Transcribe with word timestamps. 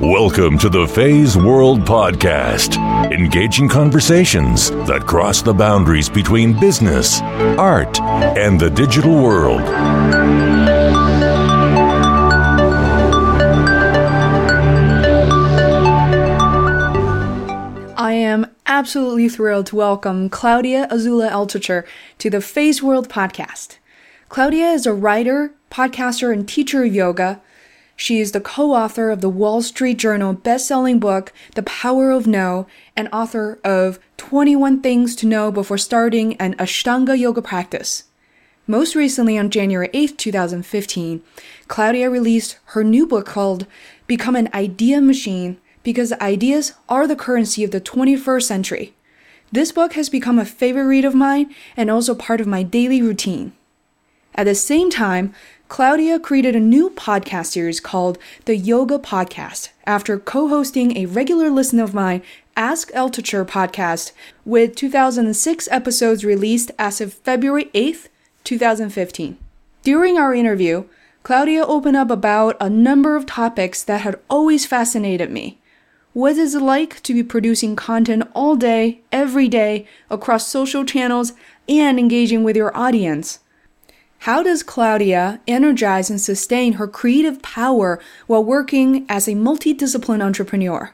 Welcome 0.00 0.58
to 0.58 0.68
the 0.68 0.86
Feisworld 0.86 1.84
Podcast, 1.84 2.76
engaging 3.10 3.68
conversations 3.68 4.70
that 4.86 5.04
cross 5.08 5.42
the 5.42 5.52
boundaries 5.52 6.08
between 6.08 6.58
business, 6.60 7.20
art, 7.58 8.00
and 8.00 8.60
the 8.60 8.70
digital 8.70 9.20
world. 9.20 9.60
I 17.98 18.12
am 18.12 18.46
absolutely 18.66 19.28
thrilled 19.28 19.66
to 19.66 19.76
welcome 19.76 20.30
Claudia 20.30 20.86
Azula 20.92 21.28
Altucher 21.28 21.84
to 22.18 22.30
the 22.30 22.38
Feisworld 22.38 23.08
podcast. 23.08 23.78
Claudia 24.28 24.70
is 24.70 24.86
a 24.86 24.94
writer, 24.94 25.54
podcaster, 25.72 26.32
and 26.32 26.48
teacher 26.48 26.84
of 26.84 26.94
yoga. 26.94 27.40
She 28.00 28.20
is 28.20 28.30
the 28.30 28.40
co 28.40 28.74
author 28.74 29.10
of 29.10 29.22
the 29.22 29.28
Wall 29.28 29.60
Street 29.60 29.98
Journal 29.98 30.32
best-selling 30.32 31.00
book, 31.00 31.32
The 31.56 31.64
Power 31.64 32.12
of 32.12 32.28
No, 32.28 32.68
and 32.96 33.08
author 33.12 33.58
of 33.64 33.98
21 34.18 34.82
Things 34.82 35.16
to 35.16 35.26
Know 35.26 35.50
Before 35.50 35.76
Starting 35.76 36.36
an 36.36 36.54
Ashtanga 36.54 37.18
Yoga 37.18 37.42
Practice. 37.42 38.04
Most 38.68 38.94
recently, 38.94 39.36
on 39.36 39.50
January 39.50 39.90
8, 39.92 40.16
2015, 40.16 41.22
Claudia 41.66 42.08
released 42.08 42.58
her 42.66 42.84
new 42.84 43.04
book 43.04 43.26
called 43.26 43.66
Become 44.06 44.36
an 44.36 44.48
Idea 44.54 45.00
Machine 45.00 45.58
because 45.82 46.12
ideas 46.12 46.74
are 46.88 47.08
the 47.08 47.16
currency 47.16 47.64
of 47.64 47.72
the 47.72 47.80
21st 47.80 48.44
century. 48.44 48.94
This 49.50 49.72
book 49.72 49.94
has 49.94 50.08
become 50.08 50.38
a 50.38 50.44
favorite 50.44 50.84
read 50.84 51.04
of 51.04 51.16
mine 51.16 51.52
and 51.76 51.90
also 51.90 52.14
part 52.14 52.40
of 52.40 52.46
my 52.46 52.62
daily 52.62 53.02
routine. 53.02 53.54
At 54.38 54.44
the 54.44 54.54
same 54.54 54.88
time, 54.88 55.34
Claudia 55.68 56.18
created 56.18 56.56
a 56.56 56.60
new 56.60 56.88
podcast 56.88 57.48
series 57.48 57.78
called 57.78 58.16
The 58.46 58.56
Yoga 58.56 58.98
Podcast 58.98 59.68
after 59.86 60.18
co 60.18 60.48
hosting 60.48 60.96
a 60.96 61.04
regular 61.04 61.50
listener 61.50 61.84
of 61.84 61.92
mine, 61.92 62.22
Ask 62.56 62.90
Altucher 62.92 63.46
podcast, 63.46 64.12
with 64.46 64.74
2006 64.74 65.68
episodes 65.70 66.24
released 66.24 66.70
as 66.78 67.02
of 67.02 67.12
February 67.12 67.66
8th, 67.74 68.08
2015. 68.44 69.36
During 69.82 70.16
our 70.16 70.34
interview, 70.34 70.84
Claudia 71.22 71.66
opened 71.66 71.98
up 71.98 72.10
about 72.10 72.56
a 72.58 72.70
number 72.70 73.14
of 73.14 73.26
topics 73.26 73.82
that 73.82 74.00
had 74.00 74.18
always 74.30 74.64
fascinated 74.64 75.30
me. 75.30 75.58
What 76.14 76.38
is 76.38 76.54
it 76.54 76.62
like 76.62 77.02
to 77.02 77.12
be 77.12 77.22
producing 77.22 77.76
content 77.76 78.22
all 78.34 78.56
day, 78.56 79.02
every 79.12 79.48
day, 79.48 79.86
across 80.08 80.48
social 80.48 80.86
channels, 80.86 81.34
and 81.68 81.98
engaging 81.98 82.42
with 82.42 82.56
your 82.56 82.74
audience? 82.74 83.40
How 84.22 84.42
does 84.42 84.62
Claudia 84.62 85.40
energize 85.46 86.10
and 86.10 86.20
sustain 86.20 86.74
her 86.74 86.88
creative 86.88 87.40
power 87.40 88.00
while 88.26 88.42
working 88.42 89.06
as 89.08 89.28
a 89.28 89.32
multidiscipline 89.32 90.22
entrepreneur? 90.22 90.92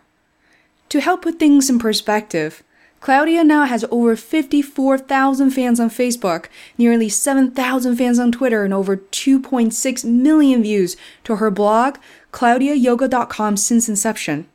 To 0.91 1.01
help 1.01 1.23
put 1.23 1.39
things 1.39 1.71
in 1.71 1.79
perspective, 1.79 2.63
Claudia 3.01 3.43
now 3.45 3.65
has 3.65 3.85
over 3.91 4.15
54,000 4.17 5.51
fans 5.51 5.81
on 5.81 5.91
Facebook, 5.91 6.47
nearly 6.79 7.09
7,000 7.09 7.97
fans 7.97 8.19
on 8.19 8.33
Twitter, 8.33 8.65
and 8.65 8.73
over 8.73 8.97
2.6 8.97 10.05
million 10.05 10.63
views 10.63 10.97
to 11.25 11.37
her 11.37 11.51
blog, 11.51 11.97
ClaudiaYoga.com, 12.33 13.57
since 13.57 13.89
inception. 13.89 14.47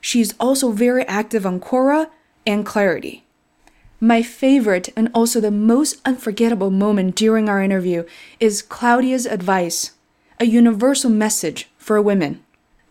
She's 0.00 0.34
also 0.40 0.72
very 0.72 1.06
active 1.06 1.44
on 1.44 1.60
Quora 1.60 2.08
and 2.46 2.64
Clarity. 2.64 3.24
My 4.02 4.22
favorite 4.22 4.88
and 4.96 5.10
also 5.12 5.42
the 5.42 5.50
most 5.50 6.00
unforgettable 6.06 6.70
moment 6.70 7.14
during 7.14 7.50
our 7.50 7.62
interview 7.62 8.04
is 8.40 8.62
Claudia's 8.62 9.26
advice, 9.26 9.90
a 10.38 10.46
universal 10.46 11.10
message 11.10 11.68
for 11.76 12.00
women. 12.00 12.42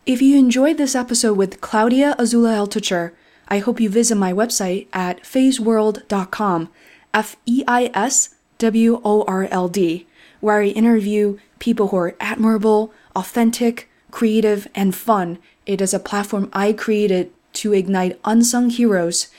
If 0.06 0.22
you 0.22 0.38
enjoyed 0.38 0.78
this 0.78 0.94
episode 0.94 1.34
with 1.34 1.62
Claudia 1.62 2.16
Azula 2.20 2.56
Altucher, 2.56 3.14
I 3.48 3.58
hope 3.58 3.80
you 3.80 3.90
visit 3.90 4.16
my 4.16 4.32
website 4.32 4.86
at 4.94 5.24
feisworld.com, 5.24 6.70
F 7.12 7.36
E 7.48 7.64
I 7.68 7.90
S 7.96 8.36
W 8.60 9.02
O 9.04 9.24
R 9.24 9.48
L 9.50 9.68
D, 9.68 10.06
where 10.42 10.62
I 10.62 10.68
interview 10.68 11.40
people 11.58 11.88
who 11.88 11.98
are 11.98 12.16
admirable, 12.20 12.94
authentic, 13.16 13.90
creative, 14.12 14.68
and 14.76 14.94
fun. 14.94 15.40
It 15.66 15.82
is 15.82 15.96
a 15.96 16.00
platform 16.00 16.52
I 16.54 16.72
created 16.72 17.32
to 17.54 17.74
ignite 17.74 18.20
unsung 18.24 18.70
heroes, 18.70 19.30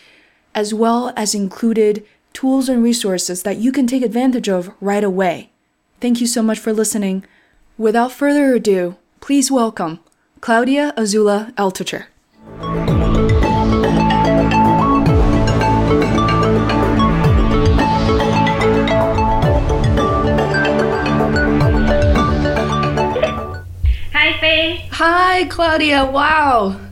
as 0.54 0.74
well 0.74 1.12
as 1.16 1.34
included 1.34 2.04
tools 2.32 2.68
and 2.68 2.82
resources 2.82 3.42
that 3.42 3.58
you 3.58 3.72
can 3.72 3.86
take 3.86 4.02
advantage 4.02 4.48
of 4.48 4.72
right 4.80 5.04
away. 5.04 5.50
Thank 6.00 6.20
you 6.20 6.26
so 6.26 6.42
much 6.42 6.58
for 6.58 6.72
listening. 6.72 7.24
Without 7.76 8.12
further 8.12 8.54
ado, 8.54 8.96
please 9.20 9.50
welcome 9.50 10.00
Claudia 10.40 10.92
Azula 10.96 11.52
Altucher. 11.54 12.06
Hi, 24.12 24.38
Fei. 24.40 24.88
Hi, 24.92 25.44
Claudia. 25.44 26.04
Wow. 26.04 26.89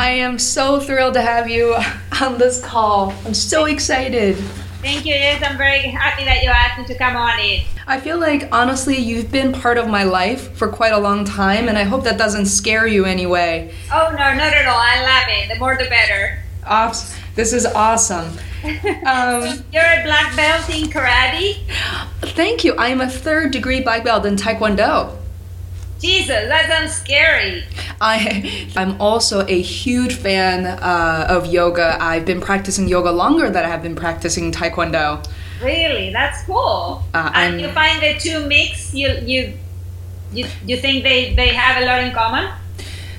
I 0.00 0.08
am 0.12 0.38
so 0.38 0.80
thrilled 0.80 1.12
to 1.12 1.20
have 1.20 1.50
you 1.50 1.74
on 2.22 2.38
this 2.38 2.58
call. 2.64 3.12
I'm 3.26 3.34
so 3.34 3.66
excited. 3.66 4.34
Thank 4.80 5.04
you. 5.04 5.12
Yes, 5.12 5.42
I'm 5.46 5.58
very 5.58 5.80
happy 5.80 6.24
that 6.24 6.42
you 6.42 6.48
asked 6.48 6.78
me 6.78 6.86
to 6.86 6.94
come 6.96 7.16
on 7.16 7.38
in. 7.38 7.60
I 7.86 8.00
feel 8.00 8.18
like, 8.18 8.48
honestly, 8.50 8.96
you've 8.96 9.30
been 9.30 9.52
part 9.52 9.76
of 9.76 9.88
my 9.88 10.04
life 10.04 10.56
for 10.56 10.68
quite 10.68 10.94
a 10.94 10.98
long 10.98 11.26
time, 11.26 11.68
and 11.68 11.76
I 11.76 11.82
hope 11.82 12.04
that 12.04 12.16
doesn't 12.16 12.46
scare 12.46 12.86
you 12.86 13.04
anyway. 13.04 13.74
Oh, 13.92 14.08
no, 14.12 14.16
not 14.16 14.54
at 14.54 14.66
all. 14.66 14.78
I 14.80 15.02
love 15.02 15.28
it. 15.28 15.52
The 15.52 15.58
more 15.58 15.76
the 15.76 15.84
better. 15.90 16.38
Awes- 16.66 17.14
This 17.34 17.52
is 17.52 17.66
awesome. 17.66 18.32
Um, 19.06 19.64
You're 19.72 19.82
a 19.82 20.02
black 20.04 20.34
belt 20.36 20.68
in 20.68 20.88
karate? 20.90 21.56
thank 22.36 22.62
you. 22.64 22.74
I 22.76 22.88
am 22.88 23.00
a 23.02 23.08
third 23.08 23.52
degree 23.52 23.80
black 23.82 24.04
belt 24.04 24.24
in 24.26 24.36
Taekwondo. 24.36 25.16
Jesus, 26.00 26.48
that 26.48 26.68
sounds 26.68 26.92
scary. 26.92 27.64
I, 28.00 28.68
I'm 28.76 29.00
also 29.00 29.46
a 29.46 29.60
huge 29.60 30.14
fan 30.14 30.64
uh, 30.64 31.26
of 31.28 31.46
yoga. 31.46 31.98
I've 32.00 32.24
been 32.24 32.40
practicing 32.40 32.88
yoga 32.88 33.10
longer 33.10 33.50
than 33.50 33.64
I 33.64 33.68
have 33.68 33.82
been 33.82 33.96
practicing 33.96 34.50
Taekwondo. 34.50 35.26
Really? 35.62 36.10
That's 36.10 36.42
cool. 36.44 37.02
Uh, 37.12 37.30
and 37.34 37.60
you 37.60 37.68
find 37.68 38.02
the 38.02 38.18
two 38.18 38.46
mix, 38.46 38.94
you 38.94 39.08
you 39.26 39.52
you, 40.32 40.46
you 40.64 40.76
think 40.76 41.02
they, 41.02 41.34
they 41.34 41.48
have 41.48 41.82
a 41.82 41.86
lot 41.86 42.02
in 42.02 42.12
common? 42.12 42.52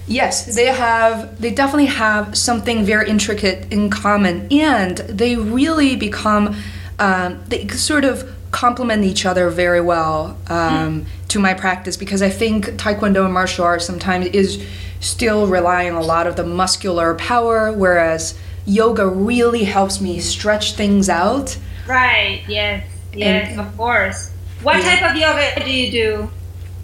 Yes, 0.08 0.56
they 0.56 0.68
have. 0.68 1.40
They 1.40 1.52
definitely 1.52 1.86
have 1.86 2.38
something 2.38 2.84
very 2.84 3.10
intricate 3.10 3.72
in 3.72 3.90
common, 3.90 4.52
and 4.52 4.98
they 4.98 5.36
really 5.36 5.96
become. 5.96 6.56
Um, 7.00 7.44
they 7.48 7.68
sort 7.70 8.06
of 8.06 8.30
complement 8.52 9.04
each 9.04 9.26
other 9.26 9.50
very 9.50 9.82
well 9.82 10.38
um, 10.48 11.06
to 11.30 11.40
my 11.40 11.54
practice 11.54 11.96
because 11.98 12.22
I 12.22 12.30
think 12.30 12.66
Taekwondo 12.78 13.24
and 13.26 13.34
martial 13.34 13.64
arts 13.66 13.86
sometimes 13.86 14.28
is 14.28 14.64
still 15.00 15.48
relying 15.48 15.94
a 15.94 16.02
lot 16.02 16.28
of 16.28 16.36
the 16.36 16.44
muscular 16.44 17.16
power, 17.16 17.72
whereas 17.72 18.38
yoga 18.66 19.08
really 19.08 19.64
helps 19.64 20.00
me 20.02 20.20
stretch 20.20 20.74
things 20.76 21.10
out. 21.10 21.58
Right, 21.88 22.44
yes, 22.48 22.86
yes, 23.14 23.52
And- 23.52 23.62
of 23.62 23.76
course. 23.78 24.30
What 24.62 24.78
Yeah. 24.78 24.96
type 25.00 25.12
of 25.12 25.18
yoga 25.18 25.66
do 25.66 25.72
you 25.72 25.92
do? 25.92 26.30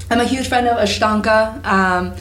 I'm 0.09 0.19
a 0.19 0.25
huge 0.25 0.47
fan 0.47 0.65
of 0.67 0.77
Ashtanga, 0.77 1.63
um, 1.65 2.13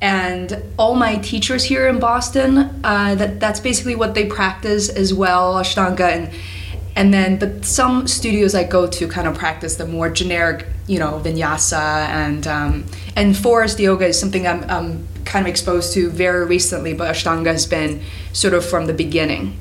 and 0.00 0.62
all 0.78 0.94
my 0.94 1.16
teachers 1.16 1.62
here 1.64 1.86
in 1.88 1.98
Boston, 2.00 2.80
uh, 2.82 3.14
that 3.16 3.38
that's 3.38 3.60
basically 3.60 3.94
what 3.94 4.14
they 4.14 4.24
practice 4.24 4.88
as 4.88 5.12
well, 5.14 5.54
Ashtanga, 5.54 6.00
and 6.10 6.30
and 6.98 7.14
then 7.14 7.38
but 7.38 7.64
some 7.64 8.08
studios 8.08 8.56
I 8.56 8.64
go 8.64 8.88
to 8.88 9.06
kind 9.06 9.28
of 9.28 9.38
practice 9.38 9.76
the 9.76 9.86
more 9.86 10.10
generic, 10.10 10.66
you 10.88 10.98
know, 10.98 11.22
Vinyasa 11.24 12.08
and 12.08 12.44
um, 12.48 12.84
and 13.14 13.36
forest 13.36 13.78
yoga 13.78 14.06
is 14.06 14.18
something 14.18 14.48
I'm, 14.48 14.68
I'm 14.68 15.06
kind 15.24 15.46
of 15.46 15.48
exposed 15.48 15.94
to 15.94 16.10
very 16.10 16.44
recently, 16.44 16.94
but 16.94 17.14
Ashtanga 17.14 17.52
has 17.52 17.66
been 17.66 18.02
sort 18.32 18.52
of 18.52 18.64
from 18.64 18.86
the 18.86 18.92
beginning. 18.92 19.56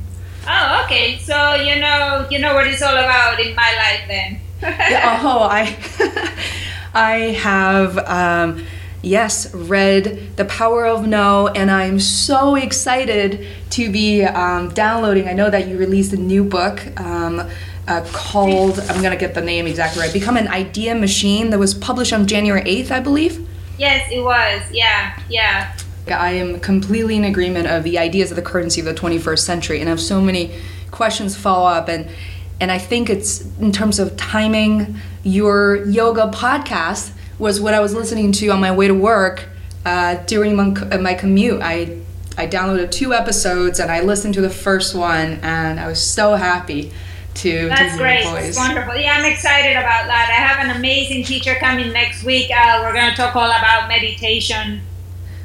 Oh, 0.48 0.82
okay. 0.86 1.20
So 1.20 1.54
you 1.54 1.80
know 1.80 2.26
you 2.32 2.40
know 2.40 2.56
what 2.56 2.66
it's 2.66 2.82
all 2.82 2.98
about 2.98 3.40
in 3.40 3.56
my 3.56 3.72
life 3.84 4.02
then. 4.08 4.40
yeah, 4.64 5.20
oh, 5.22 5.44
I, 5.44 5.78
I 6.96 7.14
have, 7.38 8.00
um, 8.00 8.66
yes, 9.08 9.54
read 9.54 10.36
The 10.36 10.46
Power 10.46 10.86
of 10.86 11.08
No, 11.08 11.48
and 11.48 11.72
I'm 11.72 12.00
so 12.00 12.56
excited 12.56 13.48
to 13.72 13.92
be 13.92 14.24
um, 14.24 14.70
downloading. 14.70 15.28
I 15.28 15.34
know 15.34 15.50
that 15.50 15.68
you 15.68 15.78
released 15.78 16.14
a 16.14 16.18
new 16.18 16.44
book 16.44 16.86
um, 17.00 17.50
uh, 17.88 18.06
called, 18.12 18.80
I'm 18.80 19.02
going 19.02 19.14
to 19.14 19.18
get 19.18 19.34
the 19.34 19.42
name 19.42 19.66
exactly 19.66 20.02
right, 20.02 20.12
Become 20.12 20.38
an 20.38 20.48
Idea 20.48 20.94
Machine, 20.94 21.50
that 21.52 21.60
was 21.60 21.74
published 21.74 22.14
on 22.14 22.28
January 22.28 22.62
8th, 22.62 22.92
I 22.92 23.00
believe. 23.00 23.48
Yes, 23.78 24.10
it 24.12 24.22
was. 24.22 24.62
Yeah, 24.72 25.20
yeah. 25.30 25.76
I 26.08 26.32
am 26.32 26.60
completely 26.60 27.16
in 27.16 27.24
agreement 27.24 27.68
of 27.68 27.84
the 27.84 27.98
ideas 27.98 28.32
of 28.32 28.36
the 28.36 28.42
currency 28.42 28.82
of 28.82 28.86
the 28.86 28.94
21st 28.94 29.40
century, 29.40 29.80
and 29.80 29.90
I 29.90 29.92
have 29.92 30.02
so 30.02 30.22
many 30.22 30.54
questions 30.92 31.36
follow 31.36 31.68
up. 31.68 31.90
And 31.90 32.10
and 32.60 32.72
I 32.72 32.80
think 32.80 33.10
it's 33.10 33.42
in 33.60 33.72
terms 33.72 34.00
of 34.00 34.16
timing. 34.18 34.96
Your 35.24 35.86
yoga 35.86 36.32
podcast 36.34 37.12
was 37.40 37.60
what 37.60 37.74
I 37.74 37.80
was 37.80 37.94
listening 37.94 38.32
to 38.34 38.50
on 38.50 38.60
my 38.60 38.72
way 38.72 38.88
to 38.88 38.94
work 38.94 39.48
uh, 39.86 40.16
during 40.26 40.56
my, 40.56 40.70
my 40.98 41.14
commute. 41.14 41.62
I 41.62 42.00
I 42.38 42.46
downloaded 42.46 42.92
two 42.92 43.14
episodes 43.14 43.80
and 43.80 43.92
I 43.92 44.02
listened 44.02 44.36
to 44.36 44.42
the 44.42 44.50
first 44.50 44.94
one, 44.94 45.40
and 45.42 45.80
I 45.80 45.88
was 45.88 46.02
so 46.02 46.36
happy 46.36 46.92
to. 47.36 47.68
That's 47.70 47.94
to 47.94 47.98
great. 47.98 48.26
Voice. 48.26 48.50
It's 48.50 48.58
wonderful. 48.58 48.96
Yeah, 48.96 49.18
I'm 49.18 49.26
excited 49.26 49.72
about 49.72 50.06
that. 50.06 50.30
I 50.30 50.44
have 50.44 50.70
an 50.70 50.78
amazing 50.78 51.24
teacher 51.24 51.56
coming 51.56 51.92
next 51.92 52.24
week. 52.24 52.52
Uh, 52.52 52.82
we're 52.84 52.94
going 52.94 53.10
to 53.10 53.16
talk 53.16 53.36
all 53.36 53.50
about 53.50 53.88
meditation 53.88 54.82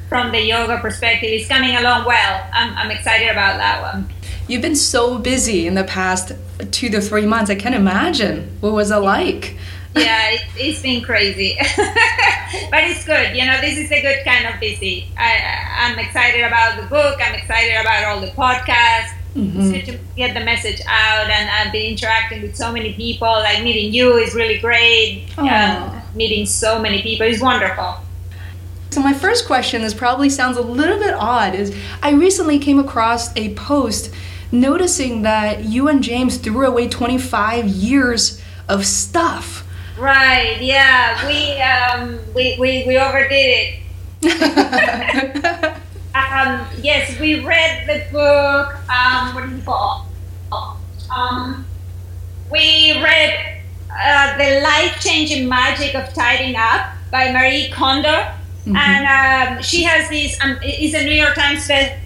from 0.09 0.33
the 0.33 0.43
yoga 0.43 0.79
perspective. 0.79 1.31
It's 1.33 1.49
coming 1.49 1.75
along 1.75 2.05
well. 2.05 2.47
I'm, 2.53 2.77
I'm 2.77 2.91
excited 2.91 3.31
about 3.31 3.57
that 3.57 3.81
one. 3.81 4.13
You've 4.47 4.61
been 4.61 4.77
so 4.77 5.17
busy 5.19 5.67
in 5.67 5.75
the 5.75 5.85
past 5.85 6.33
two 6.71 6.91
to 6.91 7.01
three 7.01 7.25
months. 7.25 7.51
I 7.51 7.55
can't 7.55 7.75
imagine. 7.75 8.55
What 8.61 8.75
was 8.75 8.91
it 8.91 8.97
like? 8.97 9.57
Yeah, 9.97 10.31
it, 10.31 10.41
it's 10.57 10.83
been 10.83 11.03
crazy, 11.03 11.57
but 12.71 12.85
it's 12.85 13.05
good. 13.05 13.37
You 13.37 13.47
know, 13.47 13.61
this 13.61 13.79
is 13.79 13.91
a 13.91 14.01
good 14.01 14.25
kind 14.25 14.47
of 14.47 14.59
busy. 14.61 15.09
I, 15.17 15.41
I'm 15.79 15.99
excited 15.99 16.45
about 16.45 16.81
the 16.81 16.87
book. 16.87 17.19
I'm 17.21 17.35
excited 17.35 17.81
about 17.81 18.05
all 18.05 18.21
the 18.21 18.29
podcasts. 18.29 19.19
Mm-hmm. 19.35 19.91
To 19.91 19.99
get 20.15 20.35
the 20.35 20.45
message 20.45 20.83
out, 20.87 21.31
and 21.31 21.49
I've 21.49 21.73
been 21.73 21.93
interacting 21.93 22.43
with 22.43 22.55
so 22.55 22.71
many 22.71 22.93
people. 22.93 23.29
Like 23.29 23.65
meeting 23.65 23.91
you 23.91 24.19
is 24.19 24.35
really 24.35 24.59
great. 24.59 25.27
Um, 25.39 26.03
meeting 26.15 26.45
so 26.45 26.79
many 26.79 27.01
people 27.01 27.27
is 27.27 27.41
wonderful. 27.41 27.97
So 28.91 29.01
my 29.01 29.15
first 29.15 29.47
question 29.47 29.81
is 29.81 29.95
probably 29.95 30.29
sounds 30.29 30.59
a 30.59 30.63
little 30.63 30.99
bit 30.99 31.15
odd. 31.15 31.55
Is 31.55 31.75
I 32.03 32.11
recently 32.11 32.59
came 32.59 32.79
across 32.79 33.35
a 33.35 33.55
post 33.55 34.13
noticing 34.53 35.23
that 35.23 35.65
you 35.65 35.89
and 35.89 36.03
James 36.03 36.37
threw 36.37 36.67
away 36.67 36.89
25 36.89 37.67
years 37.67 38.39
of 38.69 38.85
stuff 38.85 39.67
Right. 40.03 40.61
Yeah. 40.61 41.25
We 41.29 41.63
um 41.63 42.19
we 42.35 42.57
we, 42.59 42.85
we 42.89 42.99
overdid 42.99 43.31
it. 43.31 43.79
um, 46.15 46.67
yes, 46.83 47.21
we 47.21 47.45
read 47.45 47.87
the 47.87 48.11
book. 48.11 48.75
Um, 48.91 49.33
what 49.33 49.49
do 49.49 49.55
you 49.55 49.63
call? 49.63 50.09
Um, 51.17 51.65
we 52.51 53.01
read 53.01 53.63
uh, 53.93 54.37
the 54.39 54.61
life-changing 54.63 55.49
magic 55.49 55.95
of 55.95 56.13
tidying 56.15 56.57
up 56.57 56.95
by 57.13 57.31
Marie 57.31 57.71
Kondo, 57.71 58.09
mm-hmm. 58.09 58.75
and 58.75 59.57
um, 59.57 59.63
she 59.63 59.85
has 59.85 60.09
this. 60.09 60.37
Um, 60.43 60.59
is 60.65 60.95
a 60.95 61.05
New 61.05 61.13
York 61.13 61.37
Times 61.37 61.69
best 61.69 62.02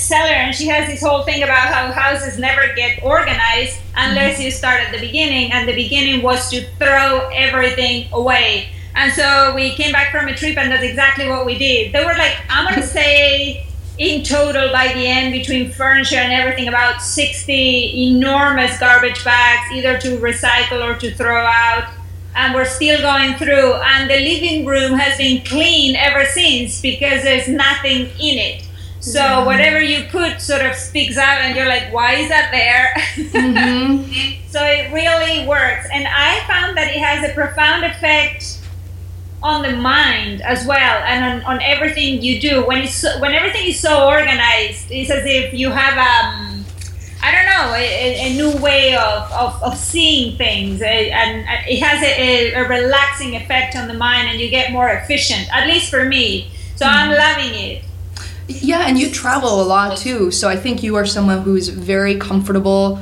seller 0.00 0.32
and 0.32 0.54
she 0.54 0.66
has 0.68 0.88
this 0.88 1.02
whole 1.02 1.22
thing 1.24 1.42
about 1.42 1.68
how 1.68 1.92
houses 1.92 2.38
never 2.38 2.74
get 2.74 3.02
organized 3.02 3.78
unless 3.96 4.34
mm-hmm. 4.34 4.42
you 4.44 4.50
start 4.50 4.80
at 4.80 4.92
the 4.92 4.98
beginning 4.98 5.52
and 5.52 5.68
the 5.68 5.74
beginning 5.74 6.22
was 6.22 6.50
to 6.50 6.64
throw 6.78 7.28
everything 7.32 8.08
away. 8.12 8.70
And 8.94 9.12
so 9.12 9.52
we 9.54 9.74
came 9.74 9.92
back 9.92 10.10
from 10.10 10.28
a 10.28 10.34
trip 10.34 10.56
and 10.56 10.70
that's 10.70 10.82
exactly 10.82 11.28
what 11.28 11.46
we 11.46 11.58
did. 11.58 11.92
There 11.92 12.04
were 12.04 12.14
like 12.14 12.36
i'm 12.48 12.66
going 12.66 12.80
to 12.80 12.86
say 12.86 13.66
in 13.98 14.24
total 14.24 14.72
by 14.72 14.88
the 14.94 15.06
end 15.06 15.32
between 15.32 15.70
furniture 15.70 16.16
and 16.16 16.32
everything 16.32 16.68
about 16.68 17.02
60 17.02 18.08
enormous 18.08 18.78
garbage 18.78 19.22
bags 19.24 19.70
either 19.72 19.98
to 19.98 20.16
recycle 20.18 20.82
or 20.82 20.98
to 20.98 21.14
throw 21.14 21.44
out 21.44 21.92
and 22.34 22.54
we're 22.54 22.64
still 22.64 23.00
going 23.00 23.34
through. 23.34 23.74
And 23.74 24.08
the 24.08 24.18
living 24.18 24.64
room 24.64 24.98
has 24.98 25.18
been 25.18 25.44
clean 25.44 25.96
ever 25.96 26.24
since 26.26 26.80
because 26.80 27.22
there's 27.22 27.48
nothing 27.48 28.06
in 28.18 28.38
it 28.38 28.69
so 29.00 29.18
yeah. 29.18 29.46
whatever 29.46 29.80
you 29.80 30.04
put 30.10 30.40
sort 30.40 30.64
of 30.64 30.74
speaks 30.74 31.16
out, 31.16 31.40
and 31.40 31.56
you're 31.56 31.68
like, 31.68 31.92
why 31.92 32.14
is 32.14 32.28
that 32.28 32.50
there? 32.50 32.94
Mm-hmm. 33.30 34.46
so 34.48 34.62
it 34.62 34.92
really 34.92 35.46
works, 35.46 35.88
and 35.92 36.06
I 36.06 36.40
found 36.46 36.76
that 36.76 36.88
it 36.88 36.98
has 36.98 37.28
a 37.28 37.34
profound 37.34 37.84
effect 37.84 38.58
on 39.42 39.62
the 39.62 39.74
mind 39.74 40.42
as 40.42 40.66
well, 40.66 41.02
and 41.04 41.42
on, 41.42 41.56
on 41.56 41.62
everything 41.62 42.20
you 42.20 42.40
do. 42.40 42.66
When 42.66 42.82
it's 42.82 42.94
so, 42.94 43.18
when 43.20 43.32
everything 43.32 43.68
is 43.68 43.80
so 43.80 44.06
organized, 44.06 44.90
it's 44.90 45.10
as 45.10 45.24
if 45.24 45.54
you 45.54 45.70
have 45.70 45.96
um, 45.96 46.50
I 47.22 47.32
don't 47.32 47.46
know, 47.46 47.74
a, 47.74 48.30
a 48.30 48.34
new 48.34 48.62
way 48.62 48.96
of, 48.96 49.30
of, 49.32 49.62
of 49.62 49.76
seeing 49.76 50.36
things, 50.38 50.80
and 50.80 51.46
it 51.68 51.82
has 51.82 52.02
a, 52.02 52.54
a, 52.54 52.68
relaxing 52.68 53.36
effect 53.36 53.76
on 53.76 53.88
the 53.88 53.94
mind, 53.94 54.28
and 54.28 54.40
you 54.40 54.48
get 54.48 54.72
more 54.72 54.88
efficient. 54.88 55.48
At 55.54 55.66
least 55.66 55.90
for 55.90 56.04
me. 56.04 56.50
So 56.76 56.86
mm-hmm. 56.86 57.10
I'm 57.10 57.10
loving 57.10 57.54
it. 57.60 57.84
Yeah, 58.50 58.86
and 58.86 58.98
you 58.98 59.10
travel 59.10 59.62
a 59.62 59.64
lot 59.64 59.96
too. 59.96 60.30
So 60.30 60.48
I 60.48 60.56
think 60.56 60.82
you 60.82 60.96
are 60.96 61.06
someone 61.06 61.42
who's 61.42 61.68
very 61.68 62.16
comfortable 62.16 62.98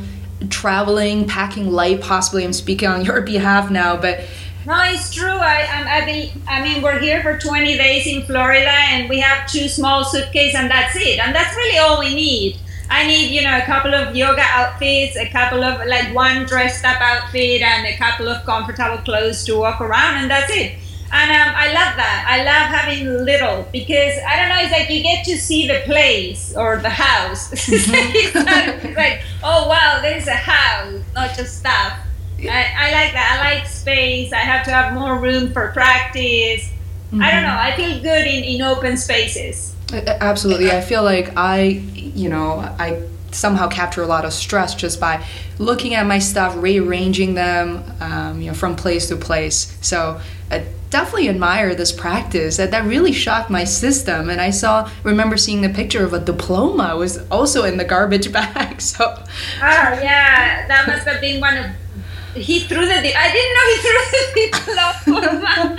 traveling, 0.50 1.26
packing 1.26 1.70
light. 1.70 2.00
Possibly, 2.02 2.44
I'm 2.44 2.52
speaking 2.52 2.88
on 2.88 3.04
your 3.04 3.22
behalf 3.22 3.70
now, 3.70 3.96
but. 3.96 4.20
No, 4.66 4.78
it's 4.82 5.14
true. 5.14 5.30
I, 5.30 6.02
I, 6.02 6.04
mean, 6.04 6.30
I 6.46 6.62
mean, 6.62 6.82
we're 6.82 6.98
here 6.98 7.22
for 7.22 7.38
20 7.38 7.78
days 7.78 8.06
in 8.06 8.22
Florida, 8.24 8.70
and 8.70 9.08
we 9.08 9.18
have 9.20 9.50
two 9.50 9.66
small 9.66 10.04
suitcases, 10.04 10.56
and 10.56 10.70
that's 10.70 10.94
it. 10.94 11.18
And 11.18 11.34
that's 11.34 11.56
really 11.56 11.78
all 11.78 11.98
we 11.98 12.14
need. 12.14 12.58
I 12.90 13.06
need, 13.06 13.30
you 13.30 13.42
know, 13.42 13.56
a 13.56 13.62
couple 13.62 13.94
of 13.94 14.14
yoga 14.14 14.42
outfits, 14.42 15.16
a 15.16 15.30
couple 15.30 15.64
of 15.64 15.86
like 15.86 16.14
one 16.14 16.44
dressed 16.44 16.84
up 16.84 17.00
outfit, 17.00 17.62
and 17.62 17.86
a 17.86 17.96
couple 17.96 18.28
of 18.28 18.44
comfortable 18.44 18.98
clothes 18.98 19.44
to 19.44 19.58
walk 19.58 19.80
around, 19.80 20.18
and 20.18 20.30
that's 20.30 20.50
it 20.54 20.78
and 21.10 21.30
um, 21.30 21.54
I 21.56 21.66
love 21.68 21.96
that. 21.96 22.26
I 22.28 22.44
love 22.44 22.68
having 22.68 23.24
little 23.24 23.66
because 23.72 24.14
I 24.28 24.36
don't 24.36 24.48
know. 24.50 24.62
It's 24.62 24.72
like 24.72 24.90
you 24.90 25.02
get 25.02 25.24
to 25.24 25.36
see 25.38 25.66
the 25.66 25.80
place 25.84 26.54
or 26.56 26.76
the 26.78 26.90
house. 26.90 27.48
Mm-hmm. 27.78 28.86
it's 28.86 28.96
like, 28.96 29.22
oh 29.42 29.68
wow, 29.68 30.00
there's 30.02 30.26
a 30.26 30.34
house, 30.34 31.02
not 31.14 31.34
just 31.36 31.58
stuff. 31.58 31.98
I, 32.40 32.72
I, 32.76 32.92
like 32.92 33.12
that. 33.12 33.40
I 33.40 33.54
like 33.54 33.66
space. 33.66 34.32
I 34.32 34.38
have 34.38 34.64
to 34.66 34.70
have 34.70 34.94
more 34.94 35.18
room 35.18 35.52
for 35.52 35.70
practice. 35.72 36.70
Mm-hmm. 37.10 37.22
I 37.22 37.30
don't 37.30 37.42
know. 37.42 37.56
I 37.56 37.74
feel 37.76 38.00
good 38.00 38.26
in, 38.26 38.44
in 38.44 38.62
open 38.62 38.96
spaces. 38.96 39.74
Absolutely. 39.92 40.70
I 40.70 40.80
feel 40.80 41.02
like 41.02 41.36
I, 41.36 41.60
you 41.60 42.28
know, 42.28 42.58
I 42.78 43.02
somehow 43.30 43.68
capture 43.68 44.02
a 44.02 44.06
lot 44.06 44.24
of 44.24 44.32
stress 44.32 44.74
just 44.74 45.00
by 45.00 45.24
looking 45.58 45.94
at 45.94 46.06
my 46.06 46.18
stuff, 46.18 46.54
rearranging 46.56 47.34
them, 47.34 47.84
um, 48.00 48.40
you 48.40 48.48
know, 48.48 48.54
from 48.54 48.76
place 48.76 49.08
to 49.08 49.16
place. 49.16 49.76
So 49.80 50.20
I 50.50 50.64
definitely 50.90 51.28
admire 51.28 51.74
this 51.74 51.92
practice. 51.92 52.56
That 52.56 52.70
that 52.70 52.84
really 52.84 53.12
shocked 53.12 53.50
my 53.50 53.64
system. 53.64 54.30
And 54.30 54.40
I 54.40 54.50
saw, 54.50 54.90
remember 55.02 55.36
seeing 55.36 55.60
the 55.60 55.68
picture 55.68 56.04
of 56.04 56.12
a 56.12 56.20
diploma 56.20 56.96
was 56.96 57.18
also 57.30 57.64
in 57.64 57.76
the 57.76 57.84
garbage 57.84 58.32
bag. 58.38 58.80
So. 58.80 59.04
Oh 59.04 59.24
yeah, 59.60 60.66
that 60.66 60.84
must 60.86 61.06
have 61.06 61.20
been 61.20 61.40
one 61.40 61.56
of. 61.56 61.66
He 62.34 62.60
threw 62.60 62.86
the. 62.86 62.94
I 62.94 63.32
didn't 63.32 63.54
know 63.54 63.66
he 63.72 63.78
threw 63.82 64.02
the 64.12 64.50
diploma. 65.14 65.74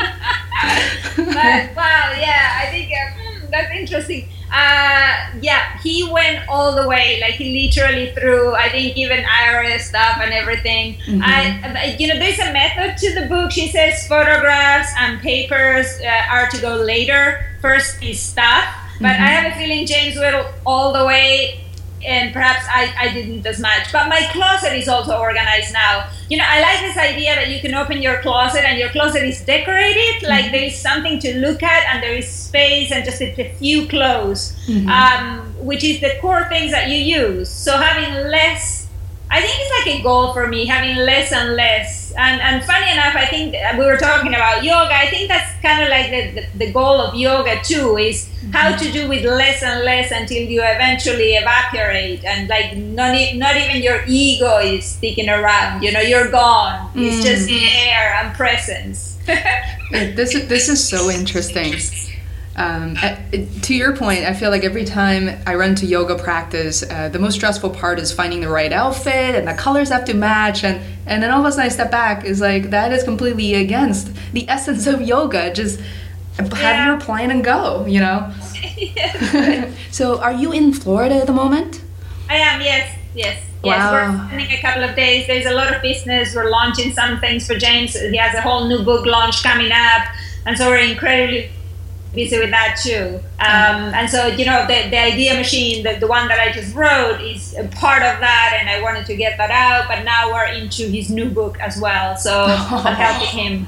but 1.33 1.75
wow, 1.75 2.13
yeah, 2.17 2.59
I 2.61 2.67
think 2.69 2.91
uh, 2.91 3.11
hmm, 3.15 3.51
that's 3.51 3.71
interesting 3.71 4.29
uh, 4.51 5.29
yeah, 5.41 5.77
he 5.79 6.09
went 6.11 6.47
all 6.49 6.75
the 6.75 6.87
way. 6.87 7.19
Like 7.21 7.35
he 7.35 7.67
literally 7.67 8.11
threw, 8.11 8.55
I 8.55 8.69
think, 8.69 8.97
even 8.97 9.23
IRS 9.23 9.81
stuff 9.81 10.17
and 10.21 10.33
everything. 10.33 10.95
Mm-hmm. 11.05 11.21
I, 11.23 11.95
you 11.99 12.07
know, 12.07 12.17
there's 12.17 12.39
a 12.39 12.51
method 12.51 12.97
to 12.97 13.21
the 13.21 13.27
book. 13.27 13.51
She 13.51 13.67
says 13.67 14.07
photographs 14.07 14.91
and 14.97 15.19
papers 15.21 15.87
uh, 16.01 16.31
are 16.31 16.49
to 16.49 16.61
go 16.61 16.75
later. 16.77 17.45
First 17.61 18.01
is 18.01 18.19
stuff. 18.19 18.65
But 18.99 19.13
mm-hmm. 19.13 19.23
I 19.23 19.27
have 19.27 19.53
a 19.53 19.55
feeling 19.57 19.85
James 19.85 20.17
went 20.17 20.45
all 20.65 20.93
the 20.93 21.05
way 21.05 21.68
and 22.05 22.33
perhaps 22.33 22.65
I, 22.69 22.93
I 22.97 23.13
didn't 23.13 23.45
as 23.45 23.59
much. 23.59 23.91
But 23.91 24.09
my 24.09 24.21
closet 24.31 24.73
is 24.73 24.87
also 24.87 25.17
organized 25.17 25.73
now. 25.73 26.09
You 26.29 26.37
know, 26.37 26.45
I 26.47 26.61
like 26.61 26.81
this 26.81 26.97
idea 26.97 27.35
that 27.35 27.49
you 27.49 27.59
can 27.59 27.73
open 27.73 28.01
your 28.01 28.21
closet 28.21 28.63
and 28.65 28.77
your 28.77 28.89
closet 28.89 29.23
is 29.23 29.43
decorated, 29.45 30.27
like 30.27 30.45
mm-hmm. 30.45 30.51
there 30.51 30.63
is 30.63 30.77
something 30.77 31.19
to 31.19 31.37
look 31.39 31.63
at 31.63 31.93
and 31.93 32.03
there 32.03 32.13
is 32.13 32.29
space 32.29 32.91
and 32.91 33.03
just 33.03 33.21
a, 33.21 33.49
few 33.59 33.87
clothes, 33.87 34.53
mm-hmm. 34.67 34.87
um, 34.89 35.53
which 35.65 35.83
is 35.83 35.99
the 36.01 36.17
core 36.21 36.47
things 36.49 36.71
that 36.71 36.89
you 36.89 36.97
use. 36.97 37.49
So 37.49 37.77
having 37.77 38.29
less 38.29 38.88
I 39.31 39.41
think 39.41 39.53
it's 39.59 39.85
like 39.85 39.99
a 39.99 40.03
goal 40.03 40.33
for 40.33 40.47
me, 40.47 40.65
having 40.65 40.97
less 40.97 41.31
and 41.31 41.55
less. 41.55 42.11
And, 42.17 42.41
and 42.41 42.63
funny 42.63 42.91
enough, 42.91 43.15
I 43.15 43.27
think 43.27 43.53
we 43.77 43.85
were 43.85 43.97
talking 43.97 44.33
about 44.33 44.63
yoga. 44.63 44.91
I 44.91 45.07
think 45.07 45.27
that's 45.29 45.61
kind 45.61 45.83
of 45.83 45.89
like 45.89 46.09
the, 46.09 46.41
the, 46.41 46.65
the, 46.65 46.71
goal 46.71 46.99
of 46.99 47.13
yoga 47.13 47.61
too, 47.63 47.97
is 47.97 48.27
how 48.51 48.75
to 48.75 48.91
do 48.91 49.07
with 49.07 49.23
less 49.23 49.61
and 49.61 49.85
less 49.85 50.11
until 50.11 50.41
you 50.41 50.61
eventually 50.63 51.33
evaporate. 51.33 52.25
And 52.25 52.49
like 52.49 52.75
not, 52.75 53.15
not 53.35 53.55
even 53.55 53.83
your 53.83 54.03
ego 54.07 54.57
is 54.57 54.85
sticking 54.85 55.29
around, 55.29 55.83
you 55.83 55.91
know, 55.91 56.01
you're 56.01 56.31
gone. 56.31 56.89
It's 56.95 57.23
mm. 57.23 57.29
just 57.29 57.49
air 57.51 58.15
and 58.15 58.35
presence. 58.35 59.19
this, 59.91 60.33
this 60.47 60.69
is 60.69 60.87
so 60.87 61.11
interesting 61.11 61.75
um, 62.59 62.97
to 63.61 63.73
your 63.73 63.95
point, 63.95 64.25
I 64.25 64.33
feel 64.33 64.49
like 64.51 64.65
every 64.65 64.83
time 64.83 65.41
I 65.47 65.55
run 65.55 65.75
to 65.75 65.85
yoga 65.85 66.17
practice, 66.17 66.83
uh, 66.83 67.07
the 67.07 67.17
most 67.17 67.35
stressful 67.35 67.69
part 67.69 67.99
is 67.99 68.11
finding 68.11 68.41
the 68.41 68.49
right 68.49 68.73
outfit 68.73 69.33
and 69.33 69.47
the 69.47 69.53
colors 69.53 69.87
have 69.89 70.03
to 70.05 70.13
match. 70.13 70.65
And, 70.65 70.81
and 71.05 71.23
then 71.23 71.31
all 71.31 71.39
of 71.39 71.45
a 71.45 71.51
sudden 71.53 71.67
I 71.67 71.69
step 71.69 71.89
back, 71.89 72.25
is 72.25 72.41
like 72.41 72.71
that 72.71 72.91
is 72.91 73.03
completely 73.03 73.55
against 73.55 74.13
the 74.33 74.47
essence 74.49 74.87
of 74.87 75.01
yoga. 75.01 75.53
Just 75.53 75.79
yeah. 76.37 76.55
have 76.55 76.85
your 76.85 76.99
plan 76.99 77.31
and 77.31 77.45
go, 77.45 77.85
you 77.85 78.01
know? 78.01 78.33
so 79.91 80.19
are 80.19 80.33
you 80.33 80.51
in 80.51 80.73
Florida 80.73 81.15
at 81.15 81.27
the 81.27 81.33
moment? 81.33 81.81
I 82.29 82.35
am, 82.35 82.59
yes, 82.59 82.93
yes. 83.15 83.41
Yes, 83.63 83.77
wow. 83.77 83.91
we're 83.91 84.27
spending 84.27 84.51
a 84.51 84.61
couple 84.61 84.83
of 84.83 84.95
days. 84.95 85.27
There's 85.27 85.45
a 85.45 85.53
lot 85.53 85.73
of 85.73 85.81
business. 85.81 86.33
We're 86.35 86.49
launching 86.49 86.93
some 86.93 87.19
things 87.19 87.47
for 87.47 87.55
James. 87.55 87.93
He 87.93 88.15
has 88.15 88.33
a 88.33 88.41
whole 88.41 88.67
new 88.67 88.83
book 88.83 89.05
launch 89.05 89.43
coming 89.43 89.71
up. 89.71 90.07
And 90.45 90.57
so 90.57 90.69
we're 90.69 90.77
incredibly 90.77 91.51
busy 92.13 92.39
with 92.39 92.51
that 92.51 92.79
too. 92.81 93.19
Um, 93.39 93.93
and 93.93 94.09
so, 94.09 94.27
you 94.27 94.45
know, 94.45 94.65
the, 94.67 94.89
the 94.89 94.97
idea 94.97 95.35
machine, 95.35 95.83
the, 95.83 95.97
the 95.99 96.07
one 96.07 96.27
that 96.27 96.39
I 96.39 96.51
just 96.51 96.75
wrote, 96.75 97.21
is 97.21 97.55
a 97.55 97.63
part 97.67 98.01
of 98.03 98.19
that, 98.19 98.57
and 98.59 98.69
I 98.69 98.81
wanted 98.81 99.05
to 99.07 99.15
get 99.15 99.37
that 99.37 99.51
out. 99.51 99.87
But 99.87 100.03
now 100.03 100.31
we're 100.31 100.47
into 100.47 100.87
his 100.89 101.09
new 101.09 101.29
book 101.29 101.59
as 101.59 101.79
well, 101.79 102.17
so 102.17 102.45
I'm 102.47 102.95
helping 102.95 103.27
him. 103.27 103.67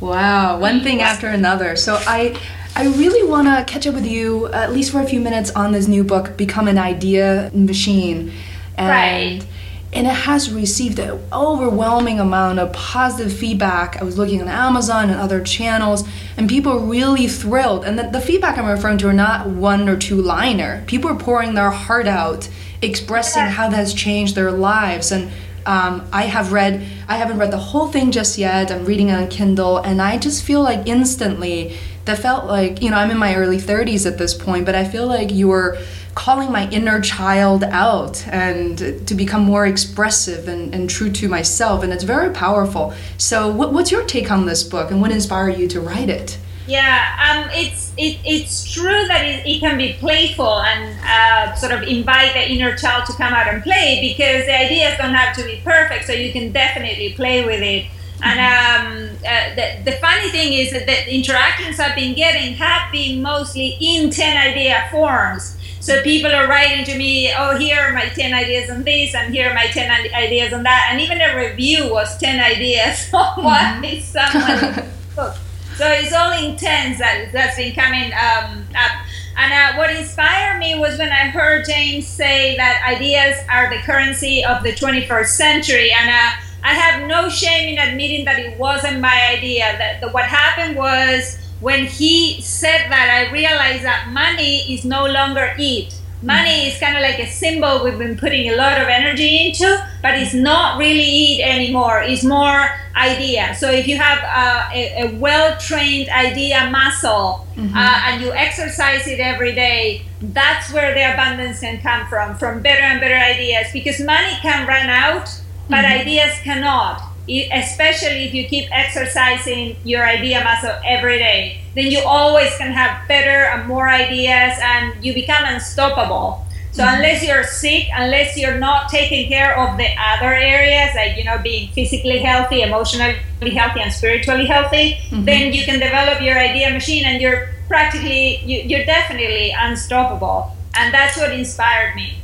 Wow, 0.00 0.58
one 0.58 0.82
thing 0.82 1.02
after 1.02 1.28
another. 1.28 1.76
So 1.76 2.00
I. 2.06 2.38
I 2.76 2.86
really 2.86 3.28
want 3.28 3.48
to 3.48 3.70
catch 3.70 3.88
up 3.88 3.96
with 3.96 4.06
you, 4.06 4.46
at 4.52 4.72
least 4.72 4.92
for 4.92 5.00
a 5.00 5.04
few 5.04 5.18
minutes, 5.18 5.50
on 5.50 5.72
this 5.72 5.88
new 5.88 6.04
book, 6.04 6.36
Become 6.36 6.68
an 6.68 6.78
Idea 6.78 7.50
Machine. 7.52 8.32
And 8.78 8.88
Right. 8.88 9.44
And 9.92 10.06
it 10.06 10.14
has 10.14 10.52
received 10.52 10.98
an 11.00 11.20
overwhelming 11.32 12.20
amount 12.20 12.60
of 12.60 12.72
positive 12.72 13.32
feedback. 13.32 14.00
I 14.00 14.04
was 14.04 14.16
looking 14.16 14.40
on 14.40 14.48
Amazon 14.48 15.10
and 15.10 15.18
other 15.18 15.42
channels, 15.42 16.08
and 16.36 16.48
people 16.48 16.72
are 16.72 16.78
really 16.78 17.26
thrilled. 17.26 17.84
And 17.84 17.98
the, 17.98 18.04
the 18.04 18.20
feedback 18.20 18.56
I'm 18.56 18.66
referring 18.66 18.98
to 18.98 19.08
are 19.08 19.12
not 19.12 19.48
one 19.48 19.88
or 19.88 19.96
two 19.96 20.22
liner. 20.22 20.84
People 20.86 21.10
are 21.10 21.16
pouring 21.16 21.54
their 21.54 21.70
heart 21.70 22.06
out, 22.06 22.48
expressing 22.82 23.42
how 23.42 23.68
that 23.68 23.76
has 23.76 23.92
changed 23.92 24.36
their 24.36 24.52
lives. 24.52 25.10
And 25.10 25.32
um, 25.66 26.08
I 26.12 26.22
have 26.22 26.52
read, 26.52 26.86
I 27.08 27.16
haven't 27.16 27.38
read 27.38 27.50
the 27.50 27.58
whole 27.58 27.88
thing 27.88 28.12
just 28.12 28.38
yet. 28.38 28.70
I'm 28.70 28.84
reading 28.84 29.08
it 29.08 29.14
on 29.14 29.28
Kindle, 29.28 29.78
and 29.78 30.00
I 30.00 30.18
just 30.18 30.44
feel 30.44 30.62
like 30.62 30.86
instantly 30.86 31.76
that 32.04 32.18
felt 32.18 32.46
like, 32.46 32.80
you 32.80 32.90
know, 32.90 32.96
I'm 32.96 33.10
in 33.10 33.18
my 33.18 33.34
early 33.34 33.58
30s 33.58 34.06
at 34.06 34.18
this 34.18 34.34
point, 34.34 34.66
but 34.66 34.74
I 34.74 34.84
feel 34.84 35.06
like 35.06 35.30
you 35.30 35.48
were 35.48 35.78
calling 36.14 36.50
my 36.50 36.68
inner 36.70 37.00
child 37.00 37.64
out 37.64 38.26
and 38.28 39.06
to 39.06 39.14
become 39.14 39.42
more 39.42 39.66
expressive 39.66 40.48
and, 40.48 40.74
and 40.74 40.90
true 40.90 41.10
to 41.10 41.28
myself. 41.28 41.82
And 41.82 41.92
it's 41.92 42.04
very 42.04 42.30
powerful. 42.30 42.94
So, 43.18 43.50
what, 43.50 43.72
what's 43.72 43.90
your 43.90 44.04
take 44.04 44.30
on 44.30 44.46
this 44.46 44.62
book 44.62 44.90
and 44.90 45.00
what 45.00 45.12
inspired 45.12 45.58
you 45.58 45.68
to 45.68 45.80
write 45.80 46.08
it? 46.08 46.38
Yeah, 46.66 47.16
um, 47.18 47.50
it's 47.52 47.92
it, 47.96 48.18
it's 48.24 48.70
true 48.70 49.06
that 49.08 49.24
it, 49.24 49.44
it 49.44 49.58
can 49.58 49.76
be 49.76 49.94
playful 49.94 50.60
and 50.60 50.96
uh, 51.02 51.54
sort 51.56 51.72
of 51.72 51.82
invite 51.82 52.32
the 52.34 52.48
inner 52.48 52.76
child 52.76 53.06
to 53.06 53.12
come 53.14 53.32
out 53.32 53.48
and 53.48 53.62
play 53.62 53.98
because 54.00 54.46
the 54.46 54.56
ideas 54.56 54.96
don't 54.98 55.14
have 55.14 55.34
to 55.36 55.44
be 55.44 55.60
perfect, 55.64 56.06
so 56.06 56.12
you 56.12 56.32
can 56.32 56.52
definitely 56.52 57.12
play 57.14 57.44
with 57.44 57.60
it. 57.60 57.86
And 58.22 58.38
um, 58.38 59.16
uh, 59.26 59.54
the, 59.54 59.90
the 59.90 59.96
funny 59.98 60.28
thing 60.30 60.52
is 60.52 60.72
that 60.72 60.86
the 60.86 61.14
interactions 61.14 61.80
I've 61.80 61.94
been 61.94 62.14
getting 62.14 62.54
have 62.54 62.92
been 62.92 63.22
mostly 63.22 63.76
in 63.80 64.10
10 64.10 64.36
idea 64.36 64.88
forms. 64.90 65.56
So 65.80 66.02
people 66.02 66.30
are 66.30 66.46
writing 66.46 66.84
to 66.84 66.98
me, 66.98 67.32
oh, 67.32 67.56
here 67.56 67.80
are 67.80 67.92
my 67.92 68.06
10 68.06 68.34
ideas 68.34 68.68
on 68.68 68.84
this, 68.84 69.14
and 69.14 69.32
here 69.32 69.50
are 69.50 69.54
my 69.54 69.66
10 69.66 69.90
ideas 70.14 70.52
on 70.52 70.62
that. 70.64 70.88
And 70.90 71.00
even 71.00 71.20
a 71.22 71.34
review 71.34 71.90
was 71.90 72.18
10 72.18 72.38
ideas 72.38 73.08
on 73.14 73.42
what 73.42 73.84
is 73.84 74.04
someone 74.04 74.90
book. 75.16 75.36
So 75.76 75.86
it's 75.88 76.12
all 76.12 76.32
intense 76.32 76.98
that, 76.98 77.30
that's 77.32 77.56
been 77.56 77.74
coming 77.74 78.12
um, 78.12 78.66
up. 78.76 79.06
And 79.38 79.52
uh, 79.54 79.78
what 79.78 79.88
inspired 79.88 80.58
me 80.58 80.78
was 80.78 80.98
when 80.98 81.08
I 81.08 81.28
heard 81.28 81.64
James 81.64 82.06
say 82.06 82.54
that 82.58 82.84
ideas 82.86 83.38
are 83.48 83.70
the 83.74 83.80
currency 83.82 84.44
of 84.44 84.62
the 84.62 84.72
21st 84.72 85.28
century. 85.28 85.90
And 85.90 86.10
uh, 86.10 86.49
I 86.62 86.74
have 86.74 87.08
no 87.08 87.28
shame 87.28 87.76
in 87.76 87.78
admitting 87.78 88.24
that 88.26 88.38
it 88.38 88.58
wasn't 88.58 89.00
my 89.00 89.28
idea. 89.36 89.76
That, 89.78 90.00
that 90.00 90.12
what 90.12 90.24
happened 90.24 90.76
was 90.76 91.38
when 91.60 91.86
he 91.86 92.40
said 92.40 92.90
that, 92.90 93.26
I 93.28 93.32
realized 93.32 93.84
that 93.84 94.08
money 94.10 94.72
is 94.72 94.84
no 94.84 95.06
longer 95.06 95.54
it. 95.58 95.94
Money 96.22 96.68
is 96.68 96.78
kind 96.78 96.96
of 96.96 97.02
like 97.02 97.18
a 97.18 97.26
symbol 97.26 97.82
we've 97.82 97.96
been 97.96 98.18
putting 98.18 98.50
a 98.50 98.56
lot 98.56 98.78
of 98.78 98.88
energy 98.88 99.46
into, 99.46 99.88
but 100.02 100.18
it's 100.18 100.34
not 100.34 100.78
really 100.78 101.40
it 101.40 101.46
anymore. 101.46 102.02
It's 102.02 102.22
more 102.22 102.68
idea. 102.94 103.54
So 103.54 103.70
if 103.70 103.88
you 103.88 103.96
have 103.96 104.18
uh, 104.22 104.68
a, 104.70 105.04
a 105.04 105.18
well-trained 105.18 106.10
idea 106.10 106.68
muscle 106.70 107.46
uh, 107.56 108.02
and 108.06 108.20
you 108.20 108.32
exercise 108.32 109.06
it 109.06 109.18
every 109.18 109.54
day, 109.54 110.02
that's 110.20 110.70
where 110.70 110.92
the 110.92 111.10
abundance 111.10 111.60
can 111.60 111.80
come 111.80 112.06
from, 112.06 112.36
from 112.36 112.60
better 112.60 112.82
and 112.82 113.00
better 113.00 113.16
ideas. 113.16 113.68
Because 113.72 113.98
money 113.98 114.36
can 114.42 114.66
run 114.66 114.90
out, 114.90 115.30
but 115.70 115.84
mm-hmm. 115.84 116.00
ideas 116.00 116.34
cannot. 116.42 117.02
Especially 117.28 118.24
if 118.24 118.34
you 118.34 118.48
keep 118.48 118.66
exercising 118.72 119.76
your 119.84 120.04
idea 120.04 120.42
muscle 120.42 120.74
every 120.84 121.18
day, 121.18 121.60
then 121.76 121.86
you 121.86 122.00
always 122.00 122.50
can 122.56 122.72
have 122.72 123.06
better 123.06 123.46
and 123.52 123.68
more 123.68 123.88
ideas, 123.88 124.58
and 124.60 125.04
you 125.04 125.14
become 125.14 125.44
unstoppable. 125.46 126.44
So 126.72 126.82
mm-hmm. 126.82 126.96
unless 126.96 127.22
you're 127.22 127.44
sick, 127.44 127.86
unless 127.94 128.36
you're 128.36 128.58
not 128.58 128.88
taking 128.90 129.28
care 129.28 129.56
of 129.56 129.76
the 129.76 129.88
other 130.10 130.32
areas, 130.32 130.90
like 130.96 131.16
you 131.16 131.24
know, 131.24 131.38
being 131.38 131.70
physically 131.70 132.18
healthy, 132.18 132.62
emotionally 132.62 133.16
healthy, 133.54 133.80
and 133.80 133.92
spiritually 133.92 134.46
healthy, 134.46 134.94
mm-hmm. 134.94 135.24
then 135.24 135.52
you 135.52 135.62
can 135.64 135.78
develop 135.78 136.20
your 136.20 136.36
idea 136.36 136.70
machine, 136.70 137.04
and 137.04 137.22
you're 137.22 137.50
practically, 137.68 138.38
you, 138.38 138.62
you're 138.62 138.84
definitely 138.84 139.54
unstoppable. 139.56 140.50
And 140.74 140.92
that's 140.92 141.16
what 141.16 141.32
inspired 141.32 141.94
me. 141.94 142.19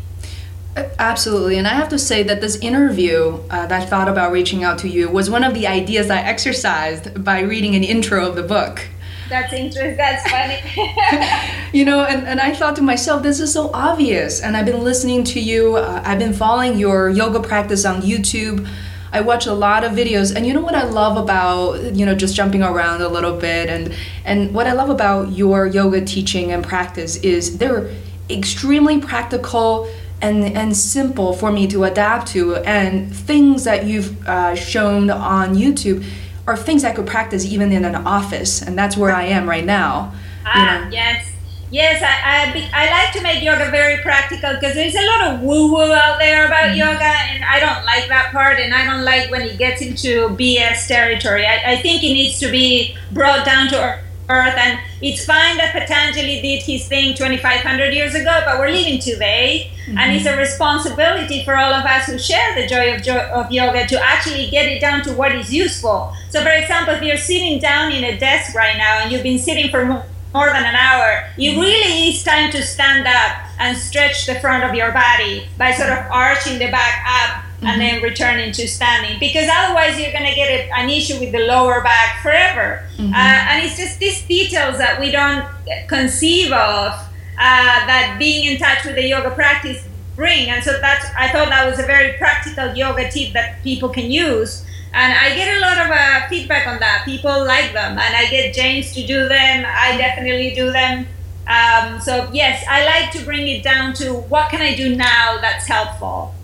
Absolutely. 0.99 1.57
And 1.57 1.67
I 1.67 1.75
have 1.75 1.89
to 1.89 1.99
say 1.99 2.23
that 2.25 2.41
this 2.41 2.57
interview 2.57 3.41
uh, 3.51 3.67
that 3.67 3.73
I 3.73 3.85
thought 3.87 4.09
about 4.09 4.33
reaching 4.33 4.63
out 4.63 4.79
to 4.79 4.89
you 4.89 5.09
was 5.09 5.31
one 5.31 5.43
of 5.43 5.55
the 5.55 5.67
ideas 5.67 6.11
I 6.11 6.19
exercised 6.19 7.25
by 7.25 7.41
reading 7.41 7.75
an 7.75 7.85
intro 7.85 8.29
of 8.29 8.37
the 8.37 8.43
book. 8.43 8.87
That's 9.29 9.53
interesting. 9.53 9.97
That's 9.97 10.31
funny. 10.31 10.61
you 11.77 11.85
know 11.85 12.05
and, 12.05 12.27
and 12.27 12.41
i 12.41 12.55
thought 12.55 12.77
to 12.77 12.83
myself 12.83 13.23
this 13.23 13.41
is 13.41 13.53
so 13.53 13.71
obvious 13.73 14.41
and 14.41 14.57
i've 14.57 14.67
been 14.67 14.83
listening 14.83 15.25
to 15.25 15.41
you 15.41 15.77
uh, 15.77 16.03
i've 16.05 16.19
been 16.19 16.33
following 16.33 16.79
your 16.79 17.11
yoga 17.11 17.41
practice 17.41 17.85
on 17.85 18.03
youtube 18.03 18.67
i 19.13 19.21
watch 19.21 19.47
a 19.47 19.53
lot 19.53 19.85
of 19.85 19.93
videos 19.93 20.35
and 20.35 20.47
you 20.47 20.55
know 20.55 20.61
what 20.61 20.75
i 20.75 20.85
love 20.85 21.17
about 21.17 21.95
you 21.95 22.07
know 22.07 22.15
just 22.15 22.35
jumping 22.35 22.63
around 22.63 23.03
a 23.03 23.09
little 23.09 23.37
bit 23.37 23.69
and 23.69 23.95
and 24.25 24.55
what 24.55 24.67
i 24.67 24.73
love 24.73 24.91
about 24.91 25.33
your 25.33 25.67
yoga 25.67 26.05
teaching 26.05 26.53
and 26.53 26.65
practice 26.65 27.17
is 27.17 27.59
they're 27.59 27.91
extremely 28.31 29.01
practical 29.01 29.89
and, 30.23 30.45
and 30.45 30.77
simple 30.77 31.33
for 31.33 31.53
me 31.53 31.67
to 31.69 31.85
adapt 31.85 32.29
to 32.29 32.57
and 32.57 33.15
things 33.15 33.65
that 33.65 33.85
you've 33.85 34.27
uh, 34.27 34.55
shown 34.55 35.11
on 35.11 35.55
youtube 35.55 36.05
are 36.47 36.57
things 36.57 36.85
i 36.85 36.93
could 36.93 37.07
practice 37.07 37.45
even 37.45 37.71
in 37.73 37.85
an 37.85 37.95
office 37.95 38.63
and 38.63 38.79
that's 38.79 38.97
where 38.97 39.13
i 39.13 39.25
am 39.25 39.49
right 39.49 39.65
now 39.65 40.13
you 40.15 40.51
Ah, 40.55 40.85
know. 40.85 40.91
yes. 40.91 41.33
Yes, 41.69 42.01
I, 42.01 42.15
I, 42.49 42.53
be- 42.53 42.71
I 42.73 42.89
like 42.93 43.13
to 43.15 43.21
make 43.21 43.43
yoga 43.43 43.69
very 43.73 44.01
practical 44.01 44.55
because 44.55 44.75
there's 44.77 44.95
a 44.95 45.05
lot 45.05 45.21
of 45.35 45.41
woo 45.43 45.73
woo 45.73 45.93
out 45.93 46.17
there 46.21 46.47
about 46.47 46.67
Mm-hmm. 46.71 46.79
yoga, 46.79 47.03
and 47.33 47.45
I 47.45 47.59
don't 47.59 47.85
like 47.85 48.07
that 48.09 48.31
part, 48.31 48.61
and 48.61 48.73
I 48.73 48.85
don't 48.85 49.05
like 49.05 49.33
when 49.33 49.43
it 49.43 49.59
gets 49.59 49.83
into 49.83 50.29
BS 50.39 50.87
territory. 50.87 51.45
I, 51.45 51.73
I 51.73 51.77
think 51.83 52.05
it 52.05 52.13
needs 52.15 52.39
to 52.39 52.53
be 52.53 52.97
brought 53.11 53.45
down 53.45 53.67
to 53.71 53.77
ear- 53.81 54.05
earth, 54.29 54.55
and 54.57 54.81
it's 55.01 55.25
fine 55.25 55.57
that 55.59 55.73
Patanjali 55.73 56.41
did 56.41 56.63
his 56.63 56.87
thing 56.89 57.15
2,500 57.15 57.95
years 57.95 58.15
ago, 58.15 58.43
but 58.45 58.59
we're 58.59 58.71
living 58.71 58.99
today, 58.99 59.71
and 59.87 59.99
mm-hmm. 59.99 60.11
it's 60.13 60.27
a 60.27 60.37
responsibility 60.37 61.45
for 61.45 61.57
all 61.57 61.73
of 61.73 61.85
us 61.85 62.07
who 62.07 62.19
share 62.19 62.55
the 62.55 62.67
joy 62.67 62.95
of, 62.95 63.03
jo- 63.03 63.31
of 63.35 63.51
yoga 63.51 63.87
to 63.87 64.03
actually 64.03 64.51
get 64.51 64.67
it 64.67 64.81
down 64.81 65.03
to 65.03 65.13
what 65.13 65.35
is 65.35 65.53
useful. 65.53 66.13
So, 66.31 66.43
for 66.43 66.51
example, 66.51 66.95
if 66.95 67.03
you're 67.03 67.17
sitting 67.17 67.61
down 67.61 67.93
in 67.93 68.05
a 68.05 68.19
desk 68.19 68.55
right 68.55 68.77
now 68.77 69.01
and 69.01 69.13
you've 69.13 69.23
been 69.23 69.39
sitting 69.39 69.71
for 69.71 69.85
more 69.85 70.05
more 70.35 70.49
than 70.49 70.67
an 70.67 70.75
hour, 70.75 71.31
it 71.39 71.53
mm-hmm. 71.53 71.61
really 71.61 72.09
is 72.09 72.23
time 72.23 72.51
to 72.51 72.63
stand 72.63 73.07
up 73.07 73.39
and 73.59 73.77
stretch 73.77 74.27
the 74.27 74.35
front 74.41 74.65
of 74.65 74.75
your 74.75 74.93
body 74.93 75.49
by 75.57 75.73
sort 75.73 75.89
of 75.89 75.99
arching 76.11 76.59
the 76.59 76.71
back 76.71 77.03
up 77.09 77.46
and 77.63 77.81
then 77.81 78.03
returning 78.03 78.53
to 78.53 78.69
standing 78.69 79.19
because 79.19 79.49
otherwise 79.53 79.99
you're 79.99 80.13
going 80.13 80.27
to 80.27 80.35
get 80.35 80.49
a, 80.51 80.71
an 80.77 80.91
issue 80.91 81.19
with 81.19 81.33
the 81.33 81.41
lower 81.41 81.83
back 81.83 82.23
forever. 82.23 82.87
Uh, 82.99 83.15
and 83.15 83.65
it's 83.65 83.77
just 83.77 83.99
these 83.99 84.23
details 84.27 84.79
that 84.79 85.01
we 85.01 85.11
don't 85.11 85.47
conceive 85.89 86.53
of 86.53 86.93
uh, 86.93 87.07
that 87.39 88.17
being 88.19 88.51
in 88.51 88.59
touch 88.59 88.85
with 88.85 88.95
the 88.95 89.07
yoga 89.07 89.31
practice 89.31 89.87
bring. 90.15 90.51
And 90.51 90.63
so 90.63 90.79
that's, 90.81 91.07
I 91.19 91.29
thought 91.29 91.49
that 91.49 91.69
was 91.69 91.79
a 91.79 91.87
very 91.87 92.17
practical 92.19 92.75
yoga 92.75 93.11
tip 93.11 93.33
that 93.33 93.63
people 93.63 93.89
can 93.89 94.11
use 94.11 94.67
and 94.97 95.13
I 95.13 95.37
get 95.37 95.59
a 95.59 95.61
lot 95.61 95.77
of 95.77 95.91
uh, 95.91 96.27
feedback 96.29 96.67
on 96.67 96.79
that. 96.79 97.03
People 97.05 97.45
like 97.45 97.75
them, 97.75 97.99
and 97.99 98.17
I 98.17 98.31
get 98.31 98.55
James 98.55 98.95
to 98.95 99.07
do 99.07 99.29
them. 99.29 99.67
I 99.69 99.95
definitely 99.99 100.55
do 100.55 100.73
them. 100.73 101.07
Um, 101.47 102.01
so 102.01 102.31
yes, 102.33 102.65
I 102.69 102.85
like 102.87 103.13
to 103.13 103.23
bring 103.23 103.47
it 103.47 103.63
down 103.63 103.93
to 103.95 104.15
what 104.15 104.51
can 104.51 104.63
I 104.63 104.75
do 104.75 104.97
now 104.97 105.39
that's 105.41 105.67
helpful. 105.67 106.35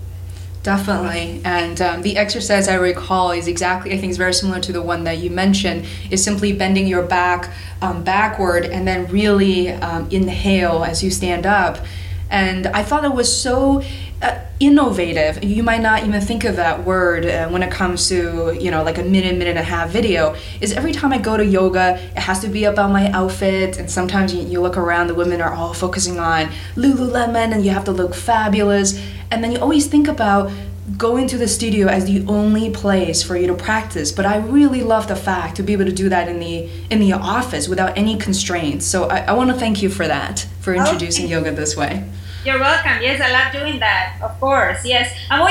Definitely. 0.63 1.41
And 1.45 1.81
um, 1.81 2.03
the 2.03 2.17
exercise 2.17 2.69
I 2.69 2.75
recall 2.75 3.33
is 3.33 3.49
exactly, 3.49 3.93
I 3.93 3.99
think, 3.99 4.11
is 4.13 4.17
very 4.17 4.33
similar 4.33 4.61
to 4.61 4.73
the 4.73 4.83
one 4.83 5.03
that 5.05 5.19
you 5.19 5.29
mentioned, 5.29 5.87
is 6.11 6.23
simply 6.23 6.53
bending 6.53 6.87
your 6.87 7.03
back 7.03 7.53
um, 7.81 8.05
backward 8.05 8.67
and 8.67 8.87
then 8.87 9.09
really 9.09 9.71
um, 9.71 10.09
inhale 10.11 10.85
as 10.85 11.03
you 11.03 11.11
stand 11.11 11.47
up. 11.47 11.85
And 12.31 12.69
I 12.69 12.85
thought 12.85 13.05
it 13.05 13.13
was 13.13 13.35
so 13.35 13.83
uh, 14.23 14.41
innovative. 14.61 15.43
You 15.43 15.63
might 15.63 15.81
not 15.81 16.05
even 16.05 16.21
think 16.21 16.45
of 16.45 16.57
that 16.57 16.85
word 16.85 17.27
uh, 17.27 17.49
when 17.49 17.63
it 17.63 17.73
comes 17.73 18.09
to, 18.09 18.57
you 18.59 18.71
know, 18.71 18.85
like 18.85 18.99
a 18.99 19.03
minute, 19.03 19.37
minute 19.37 19.49
and 19.49 19.59
a 19.59 19.63
half 19.63 19.91
video. 19.91 20.37
Is 20.61 20.73
every 20.73 20.93
time 20.93 21.13
I 21.13 21.19
go 21.19 21.37
to 21.37 21.45
yoga, 21.45 21.97
it 21.97 22.19
has 22.19 22.41
to 22.41 22.49
be 22.49 22.65
about 22.65 22.91
my 22.91 23.11
outfit. 23.11 23.79
And 23.79 23.91
sometimes 23.91 24.33
you, 24.33 24.43
you 24.43 24.61
look 24.61 24.77
around, 24.77 25.09
the 25.09 25.15
women 25.15 25.41
are 25.41 25.53
all 25.53 25.75
focusing 25.75 26.21
on 26.21 26.47
Lululemon 26.77 27.53
and 27.53 27.65
you 27.65 27.73
have 27.73 27.85
to 27.87 27.93
look 27.93 28.15
fabulous. 28.15 28.99
And 29.33 29.43
then 29.43 29.51
you 29.51 29.59
always 29.59 29.89
think 29.89 30.07
about 30.07 30.53
going 30.97 31.27
to 31.29 31.39
the 31.39 31.49
studio 31.49 31.89
as 31.89 32.05
the 32.05 32.25
only 32.27 32.71
place 32.71 33.23
for 33.23 33.37
you 33.37 33.47
to 33.47 33.55
practice 33.55 34.11
but 34.11 34.27
i 34.27 34.37
really 34.37 34.83
love 34.83 35.07
the 35.07 35.15
fact 35.15 35.57
to 35.57 35.63
be 35.63 35.73
able 35.73 35.85
to 35.85 35.93
do 35.93 36.09
that 36.09 36.29
in 36.29 36.41
the 36.41 36.69
in 36.91 36.99
the 36.99 37.13
office 37.13 37.69
without 37.69 37.97
any 37.97 38.17
constraints 38.17 38.85
so 38.85 39.05
i, 39.05 39.21
I 39.21 39.33
want 39.33 39.49
to 39.51 39.57
thank 39.57 39.81
you 39.81 39.89
for 39.89 40.09
that 40.09 40.45
for 40.61 40.75
introducing 40.75 41.27
okay. 41.27 41.35
yoga 41.35 41.53
this 41.53 41.77
way 41.77 42.05
you're 42.45 42.59
welcome 42.59 43.01
yes 43.03 43.21
i 43.21 43.31
love 43.31 43.53
doing 43.53 43.79
that 43.79 44.19
of 44.23 44.39
course 44.41 44.85
yes 44.85 45.17
and 45.31 45.43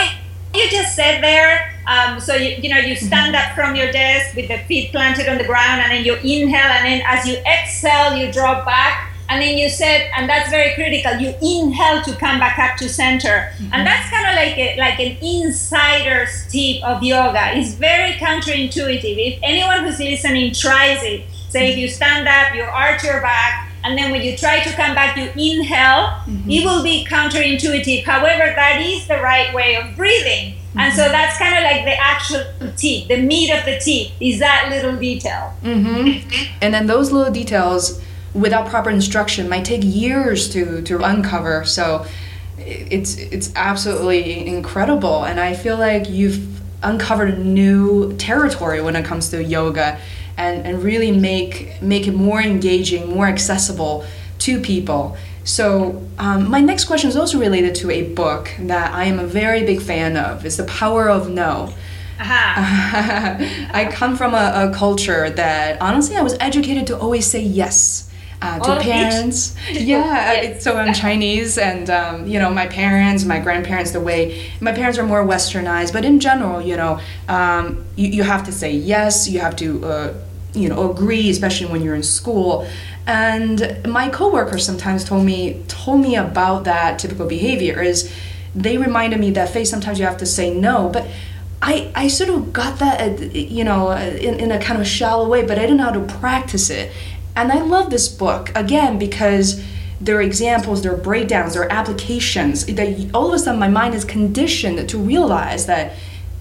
you 0.53 0.69
just 0.69 0.95
said 0.95 1.21
there 1.21 1.73
um, 1.87 2.19
so 2.19 2.35
you, 2.35 2.57
you 2.61 2.69
know 2.69 2.77
you 2.77 2.95
mm-hmm. 2.95 3.07
stand 3.07 3.35
up 3.35 3.55
from 3.55 3.75
your 3.75 3.91
desk 3.91 4.35
with 4.35 4.47
the 4.47 4.57
feet 4.67 4.91
planted 4.91 5.27
on 5.29 5.37
the 5.37 5.45
ground 5.45 5.81
and 5.81 5.91
then 5.91 6.03
you 6.03 6.15
inhale 6.15 6.71
and 6.77 6.85
then 6.85 7.01
as 7.05 7.25
you 7.25 7.37
exhale 7.45 8.15
you 8.15 8.31
drop 8.31 8.65
back 8.65 9.11
and 9.31 9.41
then 9.41 9.57
you 9.57 9.69
said, 9.69 10.11
and 10.17 10.29
that's 10.29 10.49
very 10.49 10.75
critical, 10.75 11.13
you 11.13 11.33
inhale 11.41 12.01
to 12.01 12.13
come 12.17 12.37
back 12.37 12.59
up 12.59 12.75
to 12.79 12.89
center. 12.89 13.49
Mm-hmm. 13.55 13.69
And 13.71 13.87
that's 13.87 14.09
kind 14.09 14.27
of 14.27 14.35
like 14.35 14.57
a, 14.57 14.77
like 14.77 14.99
an 14.99 15.15
insider's 15.23 16.47
tip 16.51 16.83
of 16.83 17.01
yoga. 17.01 17.57
It's 17.57 17.73
very 17.75 18.11
counterintuitive. 18.15 19.01
If 19.01 19.39
anyone 19.41 19.85
who's 19.85 19.99
listening 19.99 20.53
tries 20.53 21.01
it, 21.03 21.23
say 21.47 21.71
if 21.71 21.77
you 21.77 21.87
stand 21.87 22.27
up, 22.27 22.53
you 22.53 22.63
arch 22.63 23.05
your 23.05 23.21
back, 23.21 23.70
and 23.83 23.97
then 23.97 24.11
when 24.11 24.21
you 24.21 24.37
try 24.37 24.59
to 24.59 24.69
come 24.71 24.93
back, 24.95 25.17
you 25.17 25.29
inhale, 25.35 26.21
mm-hmm. 26.25 26.49
it 26.49 26.63
will 26.63 26.83
be 26.83 27.05
counterintuitive. 27.05 28.03
However, 28.03 28.53
that 28.55 28.81
is 28.81 29.07
the 29.07 29.17
right 29.17 29.53
way 29.53 29.75
of 29.75 29.95
breathing. 29.95 30.53
Mm-hmm. 30.53 30.79
And 30.79 30.93
so 30.93 31.03
mm-hmm. 31.03 31.11
that's 31.11 31.37
kind 31.37 31.55
of 31.55 31.63
like 31.63 31.83
the 31.85 31.97
actual 31.99 32.43
tip, 32.77 33.07
the 33.07 33.17
meat 33.17 33.51
of 33.51 33.65
the 33.65 33.79
tip 33.79 34.11
is 34.21 34.39
that 34.39 34.67
little 34.69 34.97
detail. 34.97 35.53
Mm-hmm. 35.63 36.53
And 36.61 36.73
then 36.73 36.87
those 36.87 37.11
little 37.11 37.33
details 37.33 38.01
without 38.33 38.67
proper 38.67 38.89
instruction 38.89 39.49
might 39.49 39.65
take 39.65 39.81
years 39.83 40.49
to 40.53 40.81
to 40.83 41.03
uncover. 41.03 41.65
So 41.65 42.05
it's 42.57 43.17
it's 43.17 43.51
absolutely 43.55 44.45
incredible, 44.47 45.25
and 45.25 45.39
I 45.39 45.53
feel 45.53 45.77
like 45.77 46.09
you've 46.09 46.61
uncovered 46.83 47.39
new 47.39 48.13
territory 48.17 48.81
when 48.81 48.95
it 48.95 49.05
comes 49.05 49.29
to 49.29 49.43
yoga, 49.43 49.99
and 50.41 50.65
and 50.65 50.83
really 50.83 51.11
make 51.11 51.81
make 51.81 52.07
it 52.07 52.15
more 52.15 52.41
engaging, 52.41 53.09
more 53.09 53.27
accessible 53.27 54.05
to 54.39 54.59
people. 54.59 55.17
So, 55.43 56.01
um, 56.19 56.49
my 56.49 56.61
next 56.61 56.85
question 56.85 57.09
is 57.09 57.15
also 57.15 57.39
related 57.39 57.73
to 57.75 57.89
a 57.89 58.13
book 58.13 58.51
that 58.59 58.93
I 58.93 59.05
am 59.05 59.19
a 59.19 59.25
very 59.25 59.63
big 59.63 59.81
fan 59.81 60.15
of. 60.15 60.45
It's 60.45 60.57
The 60.57 60.65
Power 60.65 61.09
of 61.09 61.29
No. 61.29 61.73
I 62.23 63.89
come 63.91 64.15
from 64.15 64.35
a, 64.35 64.69
a, 64.69 64.73
culture 64.75 65.31
that 65.31 65.81
honestly 65.81 66.15
I 66.15 66.21
was 66.21 66.35
educated 66.39 66.85
to 66.87 66.97
always 66.99 67.25
say 67.25 67.41
yes 67.41 68.11
uh, 68.43 68.59
to 68.59 68.79
parents. 68.79 69.55
yeah, 69.71 70.33
yes. 70.33 70.63
so 70.63 70.77
I'm 70.77 70.93
Chinese, 70.93 71.57
and 71.57 71.89
um, 71.89 72.27
you 72.27 72.37
know 72.37 72.51
my 72.51 72.67
parents, 72.67 73.25
my 73.25 73.39
grandparents, 73.39 73.91
the 73.91 73.99
way 73.99 74.51
my 74.59 74.71
parents 74.71 74.99
are 74.99 75.05
more 75.05 75.25
westernized, 75.25 75.93
but 75.93 76.05
in 76.05 76.19
general, 76.19 76.61
you 76.61 76.77
know, 76.77 76.99
um, 77.27 77.85
you, 77.95 78.07
you 78.09 78.23
have 78.23 78.43
to 78.45 78.51
say 78.51 78.71
yes, 78.71 79.27
you 79.27 79.39
have 79.39 79.55
to. 79.57 79.85
Uh, 79.85 80.13
you 80.53 80.69
know, 80.69 80.91
agree, 80.91 81.29
especially 81.29 81.67
when 81.67 81.81
you're 81.81 81.95
in 81.95 82.03
school. 82.03 82.67
And 83.07 83.81
my 83.87 84.09
coworkers 84.09 84.65
sometimes 84.65 85.03
told 85.03 85.25
me 85.25 85.63
told 85.67 86.01
me 86.01 86.15
about 86.15 86.65
that 86.65 86.99
typical 86.99 87.27
behavior 87.27 87.81
is 87.81 88.11
they 88.53 88.77
reminded 88.77 89.19
me 89.19 89.31
that 89.31 89.49
Fei 89.49 89.63
sometimes 89.65 89.99
you 89.99 90.05
have 90.05 90.17
to 90.17 90.25
say 90.25 90.53
no, 90.53 90.89
but 90.89 91.07
I, 91.61 91.91
I 91.95 92.07
sort 92.07 92.29
of 92.29 92.51
got 92.51 92.79
that, 92.79 93.01
uh, 93.01 93.23
you 93.23 93.63
know, 93.63 93.89
uh, 93.89 93.99
in, 93.99 94.39
in 94.39 94.51
a 94.51 94.59
kind 94.59 94.81
of 94.81 94.87
shallow 94.87 95.27
way, 95.27 95.45
but 95.45 95.57
I 95.57 95.61
didn't 95.61 95.77
know 95.77 95.85
how 95.85 95.91
to 95.91 96.13
practice 96.19 96.69
it. 96.69 96.91
And 97.35 97.51
I 97.51 97.61
love 97.61 97.89
this 97.91 98.09
book 98.09 98.51
again 98.55 98.97
because 98.97 99.63
there 100.01 100.17
are 100.17 100.21
examples, 100.21 100.81
there 100.81 100.93
are 100.93 100.97
breakdowns, 100.97 101.53
there 101.53 101.63
are 101.63 101.71
applications. 101.71 102.65
That 102.65 103.11
all 103.13 103.27
of 103.27 103.33
a 103.33 103.39
sudden 103.39 103.59
my 103.59 103.69
mind 103.69 103.93
is 103.93 104.03
conditioned 104.03 104.89
to 104.89 104.97
realize 104.97 105.67
that 105.67 105.93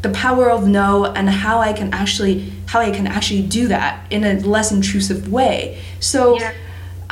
the 0.02 0.08
power 0.08 0.50
of 0.50 0.66
no 0.66 1.04
and 1.04 1.28
how 1.28 1.58
I 1.58 1.74
can 1.74 1.92
actually 1.92 2.50
how 2.70 2.78
I 2.78 2.92
can 2.92 3.08
actually 3.08 3.42
do 3.42 3.66
that 3.66 4.06
in 4.10 4.22
a 4.22 4.34
less 4.40 4.70
intrusive 4.72 5.30
way. 5.30 5.82
So. 5.98 6.38
Yeah. 6.38 6.54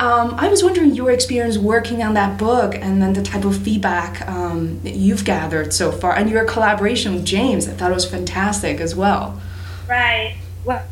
Um, 0.01 0.35
I 0.37 0.47
was 0.47 0.63
wondering 0.63 0.95
your 0.95 1.11
experience 1.11 1.57
working 1.57 2.01
on 2.01 2.13
that 2.13 2.39
book 2.39 2.73
and 2.73 3.01
then 3.01 3.11
the 3.11 3.21
type 3.21 3.43
of 3.43 3.57
feedback 3.57 4.25
um, 4.29 4.79
you've 4.85 5.25
gathered 5.25 5.73
so 5.73 5.91
far 5.91 6.15
and 6.15 6.29
your 6.29 6.45
collaboration 6.45 7.15
with 7.15 7.25
James. 7.25 7.67
I 7.67 7.71
thought 7.73 7.91
it 7.91 7.95
was 7.95 8.09
fantastic 8.09 8.79
as 8.79 8.95
well. 8.95 9.41
Right. 9.89 10.37
Well, 10.63 10.85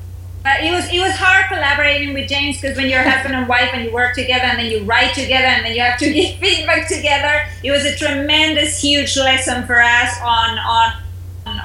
uh, 0.43 0.55
it 0.61 0.71
was 0.71 0.89
it 0.91 0.99
was 0.99 1.13
hard 1.13 1.45
collaborating 1.47 2.13
with 2.13 2.27
James 2.27 2.59
because 2.59 2.75
when 2.75 2.89
you're 2.89 3.01
husband 3.09 3.33
and 3.33 3.47
wife 3.47 3.69
and 3.71 3.85
you 3.85 3.93
work 3.93 4.13
together 4.13 4.43
and 4.43 4.59
then 4.59 4.69
you 4.69 4.83
write 4.83 5.13
together 5.13 5.45
and 5.45 5.65
then 5.65 5.73
you 5.73 5.81
have 5.81 5.97
to 5.99 6.11
give 6.13 6.37
feedback 6.39 6.89
together. 6.89 7.45
It 7.63 7.71
was 7.71 7.85
a 7.85 7.95
tremendous, 7.95 8.81
huge 8.81 9.15
lesson 9.15 9.65
for 9.65 9.81
us 9.81 10.19
on 10.21 10.59
on 10.59 11.06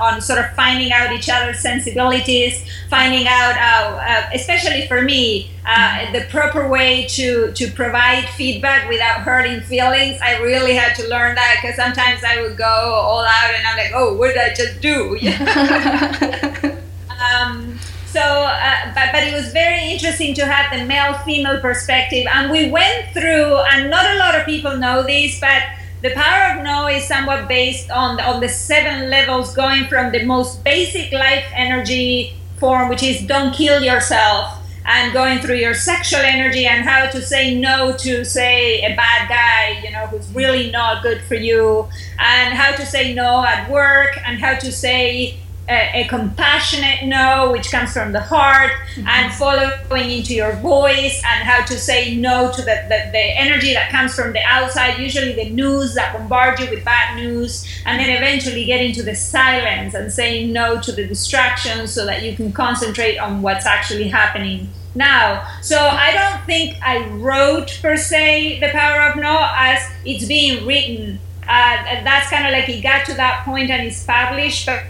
on 0.01 0.21
sort 0.21 0.39
of 0.39 0.51
finding 0.55 0.93
out 0.93 1.13
each 1.13 1.29
other's 1.29 1.59
sensibilities, 1.61 2.65
finding 2.89 3.27
out, 3.27 3.57
uh, 3.57 3.97
uh, 3.97 4.31
especially 4.35 4.87
for 4.87 5.03
me, 5.03 5.51
uh, 5.67 6.11
the 6.13 6.23
proper 6.31 6.69
way 6.69 7.07
to, 7.07 7.53
to 7.53 7.71
provide 7.71 8.29
feedback 8.31 8.89
without 8.89 9.21
hurting 9.21 9.61
feelings. 9.63 10.21
I 10.23 10.39
really 10.39 10.75
had 10.75 10.95
to 10.97 11.09
learn 11.09 11.35
that 11.37 11.59
because 11.61 11.77
sometimes 11.77 12.25
I 12.25 12.43
would 12.43 12.57
go 12.57 12.65
all 12.65 13.25
out 13.25 13.55
and 13.55 13.67
I'm 13.67 13.77
like, 13.77 13.93
oh, 13.95 14.15
what 14.15 14.29
did 14.29 14.39
I 14.39 14.55
just 14.55 14.81
do? 14.81 15.17
um, 17.23 17.79
so, 18.07 18.21
uh, 18.21 18.93
but, 18.95 19.09
but 19.13 19.23
it 19.23 19.33
was 19.33 19.53
very 19.53 19.91
interesting 19.91 20.35
to 20.35 20.45
have 20.45 20.79
the 20.79 20.85
male 20.85 21.15
female 21.25 21.61
perspective. 21.61 22.27
And 22.31 22.51
we 22.51 22.71
went 22.71 23.13
through, 23.15 23.57
and 23.73 23.91
not 23.91 24.05
a 24.05 24.19
lot 24.19 24.35
of 24.35 24.45
people 24.45 24.77
know 24.77 25.03
this, 25.03 25.41
but 25.41 25.63
the 26.03 26.11
power 26.11 26.59
of 26.59 26.65
no 26.65 26.89
is 26.89 27.07
somewhat 27.07 27.49
based 27.49 27.91
on 27.91 28.17
the, 28.17 28.25
on 28.25 28.41
the 28.41 28.49
seven 28.49 29.09
levels 29.09 29.55
going 29.55 29.87
from 29.87 30.13
the 30.13 30.25
most 30.25 30.65
basic 30.65 31.13
life 31.13 31.45
energy 31.55 32.35
form, 32.59 32.89
which 32.89 33.03
is 33.03 33.23
don't 33.27 33.55
kill 33.55 33.83
yourself, 33.83 34.59
and 34.85 35.13
going 35.13 35.39
through 35.39 35.57
your 35.57 35.75
sexual 35.75 36.21
energy 36.21 36.67
and 36.67 36.85
how 36.85 37.07
to 37.07 37.23
say 37.23 37.55
no 37.55 37.97
to 37.97 38.25
say 38.25 38.83
a 38.83 38.97
bad 38.97 39.29
guy 39.29 39.81
you 39.85 39.91
know 39.93 40.07
who's 40.07 40.29
really 40.35 40.71
not 40.71 41.03
good 41.03 41.21
for 41.23 41.35
you 41.35 41.89
and 42.19 42.55
how 42.55 42.75
to 42.75 42.85
say 42.85 43.15
no 43.15 43.45
at 43.45 43.71
work 43.71 44.19
and 44.27 44.41
how 44.41 44.55
to 44.59 44.73
say 44.73 45.39
a, 45.69 46.03
a, 46.03 46.09
compassionate 46.09 47.05
no, 47.05 47.53
which 47.53 47.71
comes 47.71 47.93
from 47.93 48.13
the 48.13 48.21
heart, 48.21 48.73
mm-hmm. 48.95 49.07
and 49.07 49.33
following 49.35 50.11
into 50.11 50.35
your 50.35 50.53
voice, 50.57 51.23
and 51.25 51.45
how 51.45 51.65
to 51.65 51.79
say 51.79 52.17
no 52.17 52.51
to 52.53 52.63
the, 52.63 52.85
the, 52.89 53.11
the, 53.13 53.41
energy 53.41 53.73
that 53.73 53.91
comes 53.91 54.15
from 54.15 54.33
the 54.33 54.43
outside, 54.45 54.99
usually 54.99 55.33
the 55.33 55.51
news 55.51 55.95
that 55.95 56.13
bombard 56.13 56.59
you 56.59 56.69
with 56.69 56.85
bad 56.85 57.17
news, 57.17 57.67
and 57.87 58.01
then 58.01 58.11
eventually 58.11 58.65
get 58.65 58.81
into 58.81 59.03
the 59.03 59.15
silence 59.15 59.95
and 59.95 60.13
saying 60.13 60.53
no 60.53 60.81
to 60.81 60.93
the 60.93 61.07
distractions 61.07 61.93
so 61.93 62.05
that 62.07 62.23
you 62.23 62.35
can 62.35 62.53
concentrate 62.53 63.19
on 63.19 63.41
what's 63.43 63.67
actually 63.67 64.09
happening 64.09 64.69
now. 64.95 65.47
So 65.63 65.79
I 65.79 66.13
don't 66.13 66.45
think 66.45 66.77
I 66.83 67.07
wrote 67.09 67.79
per 67.81 67.97
se 67.97 68.61
the 68.61 68.69
power 68.69 69.11
of 69.11 69.17
no 69.17 69.49
as 69.55 69.81
it's 70.05 70.27
being 70.27 70.67
written. 70.67 71.19
Uh, 71.43 72.05
that's 72.05 72.31
kind 72.31 72.47
of 72.47 72.53
like 72.53 72.69
it 72.69 72.83
got 72.83 73.05
to 73.07 73.15
that 73.15 73.45
point 73.45 73.71
and 73.71 73.87
it's 73.87 74.05
published, 74.05 74.67
but 74.67 74.85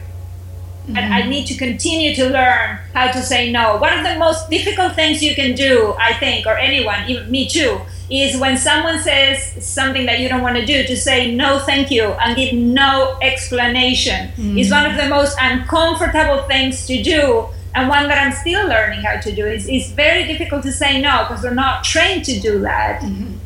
Mm-hmm. 0.82 0.96
And 0.96 1.14
I 1.14 1.28
need 1.28 1.46
to 1.46 1.54
continue 1.54 2.12
to 2.16 2.28
learn 2.28 2.78
how 2.92 3.12
to 3.12 3.22
say 3.22 3.52
no. 3.52 3.76
One 3.76 3.96
of 3.96 4.04
the 4.04 4.18
most 4.18 4.50
difficult 4.50 4.94
things 4.94 5.22
you 5.22 5.34
can 5.34 5.54
do, 5.54 5.94
I 5.98 6.14
think, 6.14 6.44
or 6.44 6.56
anyone, 6.56 7.08
even 7.08 7.30
me 7.30 7.48
too, 7.48 7.80
is 8.10 8.38
when 8.38 8.58
someone 8.58 8.98
says 8.98 9.64
something 9.64 10.06
that 10.06 10.18
you 10.18 10.28
don't 10.28 10.42
want 10.42 10.56
to 10.56 10.66
do, 10.66 10.84
to 10.84 10.96
say 10.96 11.34
no, 11.34 11.60
thank 11.60 11.90
you, 11.90 12.04
and 12.22 12.36
give 12.36 12.52
no 12.52 13.16
explanation. 13.22 14.28
Mm-hmm. 14.28 14.58
Is 14.58 14.70
one 14.70 14.90
of 14.90 14.96
the 14.96 15.08
most 15.08 15.36
uncomfortable 15.40 16.42
things 16.48 16.84
to 16.86 17.00
do, 17.02 17.46
and 17.74 17.88
one 17.88 18.08
that 18.08 18.18
I'm 18.18 18.32
still 18.32 18.68
learning 18.68 19.02
how 19.02 19.20
to 19.20 19.34
do. 19.34 19.46
It's, 19.46 19.66
it's 19.66 19.90
very 19.92 20.26
difficult 20.26 20.62
to 20.64 20.72
say 20.72 21.00
no 21.00 21.26
because 21.28 21.44
we're 21.44 21.54
not 21.54 21.84
trained 21.84 22.24
to 22.26 22.40
do 22.40 22.60
that. 22.60 23.02
Mm-hmm. 23.02 23.38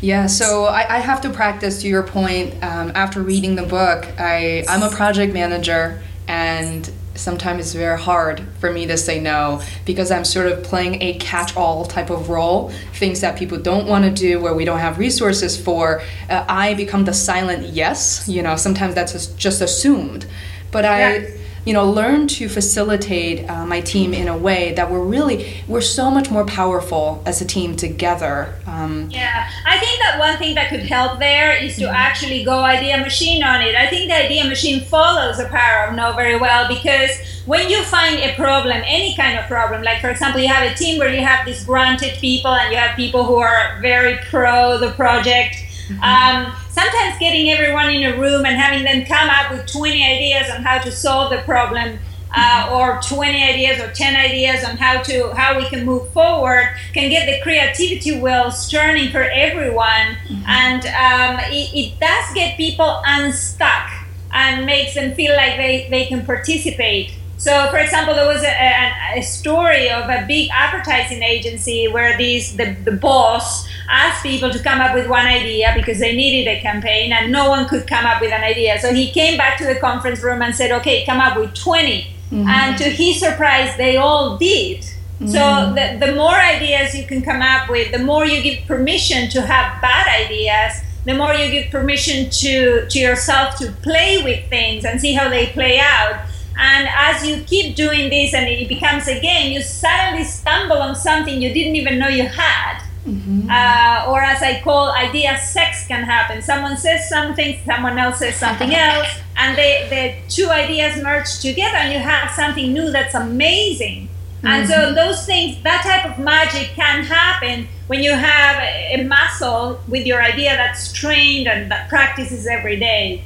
Yeah, 0.00 0.26
so 0.26 0.66
I, 0.66 0.96
I 0.96 0.98
have 1.00 1.20
to 1.22 1.30
practice 1.30 1.82
to 1.82 1.88
your 1.88 2.04
point. 2.04 2.54
Um, 2.62 2.92
after 2.94 3.22
reading 3.22 3.56
the 3.56 3.64
book, 3.64 4.06
I, 4.18 4.64
I'm 4.68 4.82
a 4.82 4.90
project 4.90 5.34
manager, 5.34 6.00
and 6.28 6.88
sometimes 7.16 7.60
it's 7.60 7.72
very 7.74 7.98
hard 7.98 8.40
for 8.60 8.72
me 8.72 8.86
to 8.86 8.96
say 8.96 9.20
no 9.20 9.60
because 9.84 10.12
I'm 10.12 10.24
sort 10.24 10.46
of 10.46 10.62
playing 10.62 11.02
a 11.02 11.14
catch 11.14 11.56
all 11.56 11.84
type 11.84 12.10
of 12.10 12.28
role. 12.28 12.70
Things 12.94 13.22
that 13.22 13.36
people 13.36 13.58
don't 13.58 13.88
want 13.88 14.04
to 14.04 14.10
do, 14.10 14.40
where 14.40 14.54
we 14.54 14.64
don't 14.64 14.78
have 14.78 14.98
resources 14.98 15.60
for, 15.60 16.00
uh, 16.30 16.44
I 16.48 16.74
become 16.74 17.04
the 17.04 17.14
silent 17.14 17.66
yes. 17.66 18.28
You 18.28 18.42
know, 18.42 18.54
sometimes 18.54 18.94
that's 18.94 19.26
just 19.34 19.60
assumed. 19.60 20.26
But 20.70 20.84
I. 20.84 21.16
Yeah 21.16 21.28
you 21.68 21.74
know, 21.74 21.84
learn 21.84 22.26
to 22.26 22.48
facilitate 22.48 23.46
uh, 23.50 23.66
my 23.66 23.82
team 23.82 24.14
in 24.14 24.26
a 24.26 24.34
way 24.34 24.72
that 24.72 24.90
we're 24.90 25.04
really 25.04 25.52
we're 25.68 25.82
so 25.82 26.10
much 26.10 26.30
more 26.30 26.46
powerful 26.46 27.22
as 27.26 27.42
a 27.42 27.44
team 27.44 27.76
together. 27.76 28.54
Um, 28.64 29.10
yeah, 29.10 29.50
I 29.66 29.78
think 29.78 30.00
that 30.00 30.18
one 30.18 30.38
thing 30.38 30.54
that 30.54 30.70
could 30.70 30.80
help 30.80 31.18
there 31.18 31.52
is 31.62 31.76
to 31.76 31.82
mm-hmm. 31.82 31.94
actually 31.94 32.42
go 32.42 32.60
idea 32.60 32.96
machine 32.96 33.42
on 33.42 33.60
it. 33.60 33.74
I 33.74 33.86
think 33.86 34.08
the 34.08 34.16
idea 34.16 34.46
machine 34.46 34.80
follows 34.80 35.36
the 35.36 35.44
power 35.44 35.88
of 35.88 35.94
no 35.94 36.14
very 36.14 36.38
well 36.38 36.66
because 36.68 37.10
when 37.44 37.68
you 37.68 37.82
find 37.82 38.16
a 38.18 38.34
problem, 38.34 38.80
any 38.86 39.14
kind 39.14 39.38
of 39.38 39.44
problem, 39.44 39.82
like 39.82 40.00
for 40.00 40.08
example, 40.08 40.40
you 40.40 40.48
have 40.48 40.72
a 40.72 40.74
team 40.74 40.98
where 40.98 41.12
you 41.12 41.20
have 41.20 41.44
disgruntled 41.44 42.12
people 42.12 42.50
and 42.50 42.72
you 42.72 42.78
have 42.78 42.96
people 42.96 43.26
who 43.26 43.36
are 43.36 43.78
very 43.82 44.16
pro 44.30 44.78
the 44.78 44.92
project. 44.92 45.67
Um, 45.90 46.54
sometimes 46.70 47.18
getting 47.18 47.50
everyone 47.50 47.90
in 47.90 48.04
a 48.04 48.18
room 48.18 48.44
and 48.44 48.56
having 48.56 48.84
them 48.84 49.04
come 49.06 49.28
up 49.30 49.50
with 49.50 49.66
20 49.66 50.04
ideas 50.04 50.50
on 50.50 50.62
how 50.62 50.78
to 50.78 50.92
solve 50.92 51.30
the 51.30 51.38
problem 51.38 51.98
uh, 52.36 52.70
or 52.72 53.00
20 53.02 53.42
ideas 53.42 53.80
or 53.80 53.90
10 53.92 54.16
ideas 54.16 54.64
on 54.64 54.76
how 54.76 55.00
to 55.02 55.32
how 55.34 55.58
we 55.58 55.64
can 55.66 55.84
move 55.84 56.12
forward 56.12 56.74
can 56.92 57.08
get 57.08 57.26
the 57.26 57.40
creativity 57.42 58.20
wheels 58.20 58.70
turning 58.70 59.10
for 59.10 59.22
everyone 59.22 60.16
mm-hmm. 60.28 60.42
and 60.46 60.84
um, 60.86 61.40
it, 61.50 61.70
it, 61.74 61.98
does 61.98 62.34
get 62.34 62.56
people 62.56 63.00
unstuck 63.06 63.90
and 64.32 64.66
makes 64.66 64.94
them 64.94 65.14
feel 65.14 65.34
like 65.34 65.56
they, 65.56 65.88
they 65.90 66.04
can 66.06 66.24
participate 66.24 67.12
so 67.38 67.68
for 67.70 67.78
example 67.78 68.14
there 68.14 68.26
was 68.26 68.42
a, 68.42 68.48
a, 68.48 69.18
a 69.20 69.22
story 69.22 69.88
of 69.88 70.10
a 70.10 70.26
big 70.26 70.50
advertising 70.52 71.22
agency 71.22 71.88
where 71.88 72.18
these 72.18 72.56
the, 72.56 72.76
the 72.84 72.92
boss 72.92 73.66
asked 73.88 74.22
people 74.22 74.50
to 74.50 74.58
come 74.58 74.80
up 74.80 74.94
with 74.94 75.08
one 75.08 75.24
idea 75.24 75.72
because 75.74 75.98
they 75.98 76.14
needed 76.14 76.46
a 76.50 76.60
campaign 76.60 77.10
and 77.12 77.32
no 77.32 77.48
one 77.48 77.66
could 77.66 77.86
come 77.86 78.04
up 78.04 78.20
with 78.20 78.32
an 78.32 78.42
idea 78.42 78.78
so 78.80 78.92
he 78.92 79.10
came 79.10 79.38
back 79.38 79.56
to 79.56 79.64
the 79.64 79.76
conference 79.76 80.22
room 80.22 80.42
and 80.42 80.54
said 80.54 80.70
okay 80.70 81.06
come 81.06 81.20
up 81.20 81.38
with 81.38 81.54
20 81.54 82.14
Mm-hmm. 82.30 82.46
And 82.46 82.78
to 82.78 82.84
his 82.84 83.20
surprise, 83.20 83.76
they 83.76 83.96
all 83.96 84.36
did. 84.36 84.80
Mm-hmm. 84.80 85.28
So 85.28 85.74
the, 85.74 86.06
the 86.06 86.14
more 86.14 86.34
ideas 86.34 86.94
you 86.94 87.06
can 87.06 87.22
come 87.22 87.40
up 87.40 87.70
with, 87.70 87.90
the 87.90 87.98
more 87.98 88.26
you 88.26 88.42
give 88.42 88.66
permission 88.66 89.30
to 89.30 89.40
have 89.42 89.80
bad 89.80 90.26
ideas, 90.26 90.82
the 91.04 91.14
more 91.14 91.32
you 91.32 91.50
give 91.50 91.70
permission 91.70 92.28
to, 92.28 92.86
to 92.86 92.98
yourself 92.98 93.56
to 93.58 93.72
play 93.82 94.22
with 94.22 94.48
things 94.50 94.84
and 94.84 95.00
see 95.00 95.14
how 95.14 95.28
they 95.28 95.46
play 95.46 95.80
out. 95.80 96.20
And 96.58 96.88
as 96.92 97.24
you 97.24 97.44
keep 97.44 97.76
doing 97.76 98.10
this 98.10 98.34
and 98.34 98.48
it 98.48 98.68
becomes 98.68 99.06
a 99.06 99.20
game, 99.20 99.52
you 99.52 99.62
suddenly 99.62 100.24
stumble 100.24 100.78
on 100.78 100.96
something 100.96 101.40
you 101.40 101.54
didn't 101.54 101.76
even 101.76 101.98
know 101.98 102.08
you 102.08 102.26
had. 102.26 102.82
Mm-hmm. 103.06 103.48
Uh, 103.48 104.10
or 104.10 104.20
as 104.20 104.42
I 104.42 104.60
call 104.60 104.90
idea 104.90 105.38
sex 105.38 105.86
can 105.86 106.02
happen. 106.02 106.42
Someone 106.42 106.76
says 106.76 107.08
something, 107.08 107.58
someone 107.64 107.96
else 107.96 108.18
says 108.18 108.36
something 108.36 108.74
else, 108.74 109.08
and 109.36 109.56
they, 109.56 109.86
the 109.88 110.28
two 110.28 110.50
ideas 110.50 111.00
merge 111.02 111.38
together, 111.40 111.76
and 111.76 111.92
you 111.92 112.00
have 112.00 112.30
something 112.32 112.72
new 112.72 112.90
that's 112.90 113.14
amazing. 113.14 114.08
Mm-hmm. 114.38 114.46
And 114.46 114.68
so 114.68 114.74
mm-hmm. 114.74 114.94
those 114.96 115.24
things, 115.24 115.62
that 115.62 115.82
type 115.82 116.10
of 116.10 116.22
magic 116.22 116.68
can 116.74 117.04
happen 117.04 117.68
when 117.86 118.02
you 118.02 118.12
have 118.12 118.62
a 118.62 119.04
muscle 119.04 119.80
with 119.88 120.06
your 120.06 120.22
idea 120.22 120.56
that's 120.56 120.92
trained 120.92 121.46
and 121.46 121.70
that 121.70 121.88
practices 121.88 122.46
every 122.46 122.78
day. 122.78 123.24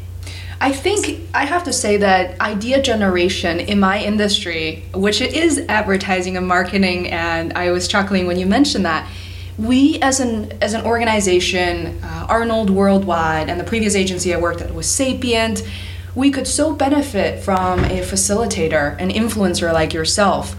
I 0.63 0.71
think 0.71 1.29
I 1.35 1.45
have 1.45 1.65
to 1.65 1.73
say 1.73 1.97
that 1.97 2.41
idea 2.41 2.81
generation 2.81 3.59
in 3.59 3.81
my 3.81 4.01
industry, 4.01 4.85
which 4.95 5.21
it 5.21 5.35
is 5.35 5.59
advertising 5.69 6.37
and 6.37 6.47
marketing, 6.47 7.09
and 7.11 7.53
I 7.55 7.73
was 7.73 7.89
chuckling 7.89 8.29
when 8.29 8.39
you 8.39 8.47
mentioned 8.47 8.85
that 8.85 9.11
we 9.59 9.99
as 10.01 10.21
an 10.21 10.53
as 10.63 10.75
an 10.75 10.87
organization, 10.87 11.99
uh, 12.05 12.27
Arnold 12.29 12.71
Worldwide, 12.71 13.51
and 13.51 13.59
the 13.59 13.65
previous 13.65 13.97
agency 13.97 14.33
I 14.33 14.39
worked 14.39 14.61
at 14.61 14.73
was 14.73 14.89
Sapient, 14.89 15.69
we 16.15 16.31
could 16.31 16.47
so 16.47 16.73
benefit 16.73 17.43
from 17.43 17.81
a 17.81 18.01
facilitator, 18.01 18.97
an 19.01 19.11
influencer 19.11 19.73
like 19.73 19.93
yourself, 19.93 20.55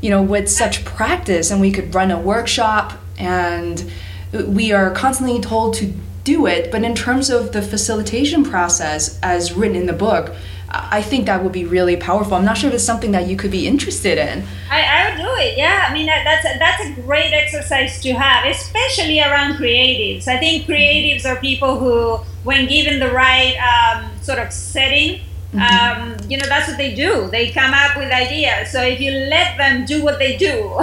you 0.00 0.10
know, 0.10 0.22
with 0.22 0.48
such 0.48 0.84
practice, 0.84 1.50
and 1.50 1.60
we 1.60 1.72
could 1.72 1.92
run 1.92 2.12
a 2.12 2.20
workshop, 2.20 2.92
and 3.18 3.90
we 4.32 4.70
are 4.70 4.92
constantly 4.92 5.40
told 5.40 5.74
to 5.74 5.92
do 6.28 6.46
it. 6.46 6.70
But 6.70 6.84
in 6.84 6.94
terms 6.94 7.30
of 7.30 7.52
the 7.52 7.62
facilitation 7.62 8.44
process, 8.44 9.18
as 9.22 9.54
written 9.54 9.76
in 9.76 9.86
the 9.86 9.98
book, 10.08 10.34
I 10.70 11.00
think 11.00 11.24
that 11.26 11.42
would 11.42 11.52
be 11.52 11.64
really 11.64 11.96
powerful. 11.96 12.34
I'm 12.34 12.44
not 12.44 12.58
sure 12.58 12.68
if 12.68 12.74
it's 12.74 12.84
something 12.84 13.12
that 13.12 13.26
you 13.26 13.36
could 13.36 13.50
be 13.50 13.66
interested 13.66 14.18
in. 14.18 14.44
I, 14.70 14.80
I 14.82 14.98
would 15.08 15.16
do 15.16 15.32
it. 15.44 15.56
Yeah, 15.56 15.86
I 15.88 15.94
mean 15.94 16.06
that, 16.06 16.24
that's 16.24 16.44
a, 16.44 16.58
that's 16.58 16.82
a 16.84 17.00
great 17.00 17.32
exercise 17.32 18.02
to 18.02 18.12
have, 18.12 18.44
especially 18.44 19.18
around 19.20 19.54
creatives. 19.54 20.28
I 20.28 20.36
think 20.36 20.66
creatives 20.66 21.24
are 21.24 21.36
people 21.40 21.78
who, 21.78 22.22
when 22.44 22.68
given 22.68 23.00
the 23.00 23.10
right 23.10 23.56
um, 23.72 24.10
sort 24.22 24.38
of 24.38 24.52
setting, 24.52 25.20
Mm-hmm. 25.48 25.64
Um, 25.64 26.16
you 26.28 26.36
know 26.36 26.44
that's 26.46 26.68
what 26.68 26.76
they 26.76 26.94
do 26.94 27.26
they 27.30 27.50
come 27.50 27.72
up 27.72 27.96
with 27.96 28.12
ideas 28.12 28.70
so 28.70 28.82
if 28.82 29.00
you 29.00 29.12
let 29.12 29.56
them 29.56 29.86
do 29.86 30.04
what 30.04 30.18
they 30.18 30.36
do 30.36 30.52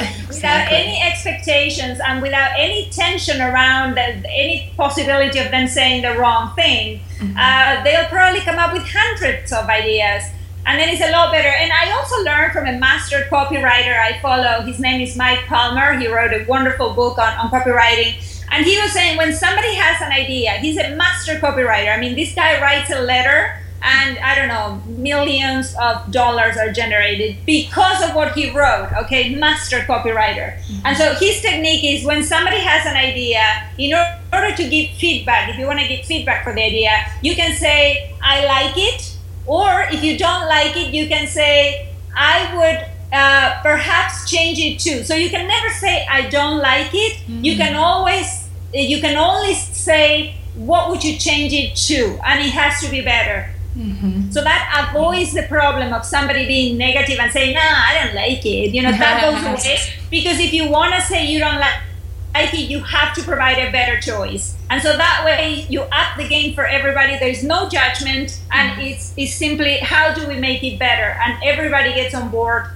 exactly. 0.36 0.76
without 0.76 0.86
any 0.86 1.02
expectations 1.02 2.00
and 2.06 2.22
without 2.22 2.50
any 2.58 2.88
tension 2.90 3.40
around 3.40 3.96
the, 3.96 4.02
any 4.30 4.72
possibility 4.76 5.38
of 5.38 5.50
them 5.50 5.66
saying 5.66 6.02
the 6.02 6.16
wrong 6.18 6.54
thing 6.54 7.00
mm-hmm. 7.18 7.36
uh, 7.36 7.82
they'll 7.84 8.08
probably 8.08 8.40
come 8.40 8.58
up 8.58 8.72
with 8.72 8.82
hundreds 8.86 9.52
of 9.52 9.68
ideas 9.68 10.24
and 10.66 10.78
then 10.78 10.88
it's 10.88 11.02
a 11.02 11.10
lot 11.10 11.32
better 11.32 11.48
and 11.48 11.72
i 11.72 11.90
also 11.92 12.22
learned 12.22 12.52
from 12.52 12.66
a 12.66 12.78
master 12.78 13.26
copywriter 13.30 13.98
i 13.98 14.18
follow 14.20 14.62
his 14.62 14.78
name 14.78 15.00
is 15.00 15.16
mike 15.16 15.40
palmer 15.46 15.98
he 15.98 16.06
wrote 16.06 16.32
a 16.32 16.44
wonderful 16.46 16.92
book 16.94 17.18
on, 17.18 17.32
on 17.38 17.50
copywriting 17.50 18.14
and 18.50 18.66
he 18.66 18.78
was 18.80 18.92
saying 18.92 19.16
when 19.16 19.32
somebody 19.32 19.74
has 19.74 20.02
an 20.02 20.10
idea, 20.10 20.52
he's 20.58 20.76
a 20.76 20.94
master 20.96 21.36
copywriter. 21.36 21.96
I 21.96 22.00
mean, 22.00 22.16
this 22.16 22.34
guy 22.34 22.60
writes 22.60 22.90
a 22.90 23.00
letter 23.00 23.59
and 23.82 24.18
I 24.18 24.34
don't 24.34 24.48
know, 24.48 24.82
millions 24.86 25.74
of 25.80 26.12
dollars 26.12 26.56
are 26.58 26.70
generated 26.70 27.38
because 27.46 28.02
of 28.06 28.14
what 28.14 28.34
he 28.34 28.50
wrote. 28.50 28.90
Okay, 29.04 29.34
master 29.34 29.78
copywriter. 29.80 30.58
Mm-hmm. 30.58 30.86
And 30.86 30.96
so 30.96 31.14
his 31.14 31.40
technique 31.40 31.82
is 31.84 32.04
when 32.04 32.22
somebody 32.22 32.58
has 32.58 32.86
an 32.86 32.96
idea, 32.96 33.42
in 33.78 33.94
order 34.32 34.54
to 34.54 34.68
give 34.68 34.90
feedback, 34.96 35.48
if 35.48 35.58
you 35.58 35.66
want 35.66 35.80
to 35.80 35.88
give 35.88 36.04
feedback 36.04 36.44
for 36.44 36.54
the 36.54 36.62
idea, 36.62 37.06
you 37.22 37.34
can 37.34 37.56
say, 37.56 38.14
I 38.22 38.44
like 38.44 38.74
it. 38.76 39.16
Or 39.46 39.86
if 39.90 40.04
you 40.04 40.18
don't 40.18 40.46
like 40.46 40.76
it, 40.76 40.92
you 40.92 41.08
can 41.08 41.26
say, 41.26 41.88
I 42.14 42.54
would 42.54 42.86
uh, 43.12 43.62
perhaps 43.62 44.30
change 44.30 44.58
it 44.58 44.78
too. 44.78 45.04
So 45.04 45.14
you 45.14 45.30
can 45.30 45.48
never 45.48 45.70
say, 45.70 46.06
I 46.06 46.28
don't 46.28 46.58
like 46.58 46.90
it. 46.92 47.16
Mm-hmm. 47.18 47.44
You 47.44 47.56
can 47.56 47.76
always, 47.76 48.48
you 48.74 49.00
can 49.00 49.16
only 49.16 49.54
say, 49.54 50.34
what 50.54 50.90
would 50.90 51.02
you 51.02 51.16
change 51.16 51.54
it 51.54 51.76
to? 51.88 52.20
And 52.26 52.44
it 52.44 52.50
has 52.50 52.82
to 52.82 52.90
be 52.90 53.00
better. 53.00 53.48
Mm-hmm. 53.76 54.30
So 54.30 54.42
that 54.42 54.90
avoids 54.90 55.32
the 55.32 55.44
problem 55.44 55.92
of 55.92 56.04
somebody 56.04 56.46
being 56.46 56.76
negative 56.76 57.18
and 57.20 57.32
saying, 57.32 57.54
"Nah, 57.54 57.60
I 57.60 58.02
don't 58.02 58.14
like 58.14 58.44
it." 58.44 58.74
You 58.74 58.82
know, 58.82 58.90
that 58.90 59.22
goes 59.22 59.44
away 59.64 59.78
because 60.10 60.40
if 60.40 60.52
you 60.52 60.68
want 60.68 60.94
to 60.94 61.00
say 61.02 61.26
you 61.26 61.38
don't 61.38 61.60
like 61.60 62.54
it, 62.54 62.68
you 62.68 62.80
have 62.80 63.14
to 63.14 63.22
provide 63.22 63.58
a 63.58 63.70
better 63.70 64.00
choice. 64.00 64.56
And 64.70 64.82
so 64.82 64.96
that 64.96 65.22
way, 65.24 65.66
you 65.68 65.82
up 65.82 66.16
the 66.16 66.26
game 66.26 66.54
for 66.54 66.66
everybody. 66.66 67.16
There's 67.18 67.44
no 67.44 67.68
judgment, 67.68 68.40
and 68.50 68.72
mm-hmm. 68.72 68.80
it's 68.80 69.14
it's 69.16 69.34
simply 69.34 69.78
how 69.78 70.14
do 70.14 70.26
we 70.26 70.36
make 70.36 70.64
it 70.64 70.78
better, 70.78 71.16
and 71.24 71.38
everybody 71.44 71.94
gets 71.94 72.14
on 72.14 72.30
board 72.30 72.66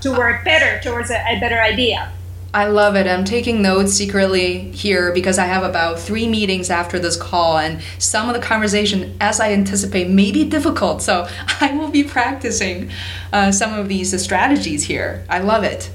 to 0.00 0.10
work 0.12 0.44
better 0.44 0.80
towards 0.82 1.10
a, 1.10 1.18
a 1.28 1.40
better 1.40 1.60
idea. 1.60 2.10
I 2.56 2.68
love 2.68 2.96
it. 2.96 3.06
I'm 3.06 3.26
taking 3.26 3.60
notes 3.60 3.92
secretly 3.92 4.70
here 4.70 5.12
because 5.12 5.38
I 5.38 5.44
have 5.44 5.62
about 5.62 6.00
three 6.00 6.26
meetings 6.26 6.70
after 6.70 6.98
this 6.98 7.14
call, 7.14 7.58
and 7.58 7.82
some 7.98 8.30
of 8.30 8.34
the 8.34 8.40
conversation, 8.40 9.14
as 9.20 9.40
I 9.40 9.52
anticipate, 9.52 10.08
may 10.08 10.32
be 10.32 10.42
difficult. 10.42 11.02
So 11.02 11.28
I 11.60 11.76
will 11.76 11.90
be 11.90 12.02
practicing 12.02 12.90
uh, 13.30 13.52
some 13.52 13.74
of 13.74 13.88
these 13.88 14.18
strategies 14.22 14.84
here. 14.84 15.26
I 15.28 15.40
love 15.40 15.64
it. 15.64 15.90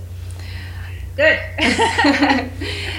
Good. 1.15 1.39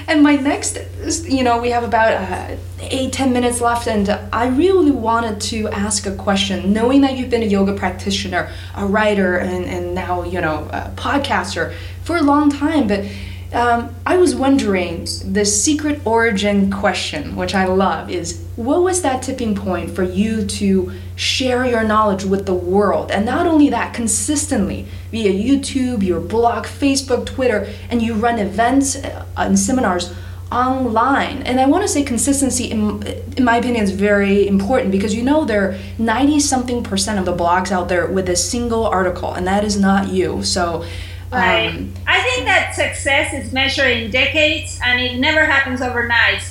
and 0.09 0.21
my 0.21 0.35
next, 0.35 0.77
you 1.23 1.45
know, 1.45 1.61
we 1.61 1.69
have 1.69 1.85
about 1.85 2.11
uh, 2.11 2.57
eight, 2.81 3.13
ten 3.13 3.31
minutes 3.31 3.61
left, 3.61 3.87
and 3.87 4.09
I 4.09 4.47
really 4.47 4.91
wanted 4.91 5.39
to 5.39 5.69
ask 5.69 6.05
a 6.05 6.13
question. 6.13 6.73
Knowing 6.73 6.99
that 6.99 7.17
you've 7.17 7.29
been 7.29 7.43
a 7.43 7.45
yoga 7.45 7.71
practitioner, 7.71 8.51
a 8.75 8.85
writer, 8.85 9.37
and, 9.37 9.63
and 9.63 9.95
now, 9.95 10.23
you 10.23 10.41
know, 10.41 10.67
a 10.73 10.91
podcaster 10.97 11.73
for 12.03 12.17
a 12.17 12.21
long 12.21 12.49
time, 12.49 12.89
but 12.89 13.05
um, 13.53 13.95
I 14.05 14.17
was 14.17 14.35
wondering 14.35 15.05
the 15.25 15.45
secret 15.45 16.05
origin 16.05 16.71
question, 16.71 17.35
which 17.35 17.53
I 17.53 17.65
love, 17.65 18.09
is 18.09 18.43
what 18.55 18.81
was 18.81 19.03
that 19.03 19.21
tipping 19.21 19.55
point 19.55 19.91
for 19.91 20.03
you 20.03 20.45
to 20.45 20.91
share 21.15 21.63
your 21.65 21.83
knowledge 21.83 22.23
with 22.25 22.47
the 22.47 22.53
world? 22.55 23.11
And 23.11 23.25
not 23.25 23.45
only 23.45 23.69
that, 23.69 23.93
consistently 23.93 24.87
via 25.11 25.31
YouTube, 25.31 26.01
your 26.03 26.19
blog, 26.19 26.65
Facebook, 26.65 27.27
Twitter, 27.27 27.71
and 27.91 28.01
you 28.01 28.15
run 28.15 28.39
events 28.39 28.95
uh, 28.95 29.25
and 29.37 29.57
seminars 29.57 30.13
online. 30.51 31.43
And 31.43 31.59
I 31.59 31.65
want 31.67 31.83
to 31.83 31.87
say 31.87 32.03
consistency, 32.03 32.71
in, 32.71 33.03
in 33.37 33.43
my 33.43 33.57
opinion, 33.57 33.83
is 33.83 33.91
very 33.91 34.47
important 34.47 34.91
because 34.91 35.13
you 35.13 35.23
know 35.23 35.45
there 35.45 35.71
are 35.71 35.77
90 35.97 36.39
something 36.39 36.83
percent 36.83 37.19
of 37.19 37.25
the 37.25 37.35
blogs 37.35 37.71
out 37.71 37.87
there 37.87 38.07
with 38.07 38.29
a 38.29 38.35
single 38.35 38.85
article, 38.85 39.33
and 39.33 39.45
that 39.47 39.63
is 39.63 39.79
not 39.79 40.09
you. 40.09 40.43
So 40.43 40.85
Right. 41.33 41.69
Um, 41.69 41.93
I 42.05 42.21
think 42.21 42.45
that 42.45 42.75
success 42.75 43.33
is 43.33 43.51
measured 43.51 43.91
in 43.91 44.11
decades 44.11 44.79
and 44.83 44.99
it 45.01 45.17
never 45.17 45.45
happens 45.45 45.81
overnight. 45.81 46.43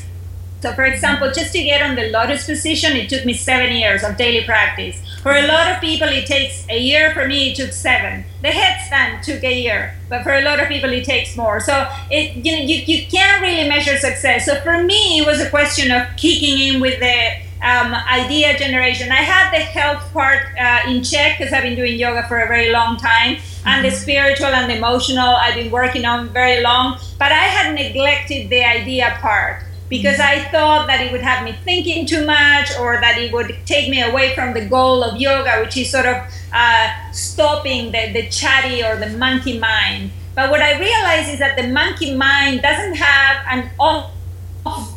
So, 0.60 0.72
for 0.72 0.84
example, 0.84 1.30
just 1.32 1.52
to 1.54 1.62
get 1.62 1.82
on 1.82 1.96
the 1.96 2.10
lotus 2.10 2.46
position, 2.46 2.96
it 2.96 3.08
took 3.08 3.24
me 3.24 3.34
seven 3.34 3.74
years 3.74 4.04
of 4.04 4.16
daily 4.16 4.44
practice. 4.44 5.00
For 5.20 5.32
a 5.32 5.46
lot 5.46 5.72
of 5.72 5.80
people, 5.80 6.08
it 6.08 6.26
takes 6.26 6.64
a 6.68 6.78
year. 6.78 7.12
For 7.12 7.26
me, 7.26 7.50
it 7.50 7.56
took 7.56 7.72
seven. 7.72 8.24
The 8.42 8.48
headstand 8.48 9.22
took 9.22 9.42
a 9.42 9.52
year, 9.52 9.96
but 10.08 10.22
for 10.22 10.32
a 10.32 10.42
lot 10.42 10.60
of 10.60 10.68
people, 10.68 10.90
it 10.90 11.04
takes 11.04 11.36
more. 11.36 11.58
So, 11.58 11.88
it, 12.10 12.44
you 12.44 12.52
know, 12.52 12.62
you, 12.62 12.76
you 12.76 13.06
can't 13.08 13.42
really 13.42 13.68
measure 13.68 13.96
success. 13.96 14.46
So, 14.46 14.60
for 14.60 14.84
me, 14.84 15.18
it 15.18 15.26
was 15.26 15.40
a 15.40 15.50
question 15.50 15.90
of 15.90 16.06
kicking 16.16 16.58
in 16.58 16.80
with 16.80 17.00
the 17.00 17.42
um, 17.60 17.92
idea 17.94 18.56
generation. 18.56 19.10
I 19.10 19.22
had 19.22 19.52
the 19.52 19.64
health 19.64 20.12
part 20.12 20.42
uh, 20.60 20.88
in 20.88 21.02
check 21.02 21.38
because 21.38 21.52
I've 21.52 21.64
been 21.64 21.76
doing 21.76 21.98
yoga 21.98 22.26
for 22.28 22.38
a 22.38 22.46
very 22.46 22.70
long 22.70 22.98
time 22.98 23.38
and 23.64 23.84
the 23.84 23.90
spiritual 23.90 24.46
and 24.46 24.70
the 24.70 24.76
emotional 24.76 25.36
I've 25.36 25.54
been 25.54 25.70
working 25.70 26.04
on 26.04 26.28
very 26.28 26.62
long, 26.62 26.98
but 27.18 27.32
I 27.32 27.44
had 27.44 27.74
neglected 27.74 28.50
the 28.50 28.64
idea 28.64 29.16
part 29.20 29.62
because 29.88 30.18
I 30.20 30.44
thought 30.50 30.86
that 30.86 31.02
it 31.02 31.12
would 31.12 31.20
have 31.20 31.44
me 31.44 31.52
thinking 31.64 32.06
too 32.06 32.24
much 32.24 32.70
or 32.80 32.98
that 33.00 33.18
it 33.18 33.30
would 33.30 33.54
take 33.66 33.90
me 33.90 34.00
away 34.00 34.34
from 34.34 34.54
the 34.54 34.64
goal 34.64 35.04
of 35.04 35.20
yoga, 35.20 35.60
which 35.60 35.76
is 35.76 35.90
sort 35.90 36.06
of 36.06 36.16
uh, 36.52 37.12
stopping 37.12 37.92
the, 37.92 38.10
the 38.12 38.26
chatty 38.30 38.82
or 38.82 38.96
the 38.96 39.10
monkey 39.18 39.58
mind. 39.58 40.10
But 40.34 40.50
what 40.50 40.62
I 40.62 40.78
realized 40.78 41.28
is 41.30 41.38
that 41.40 41.60
the 41.60 41.68
monkey 41.68 42.14
mind 42.14 42.62
doesn't 42.62 42.94
have 42.94 43.44
an 43.50 43.70
off 43.78 44.10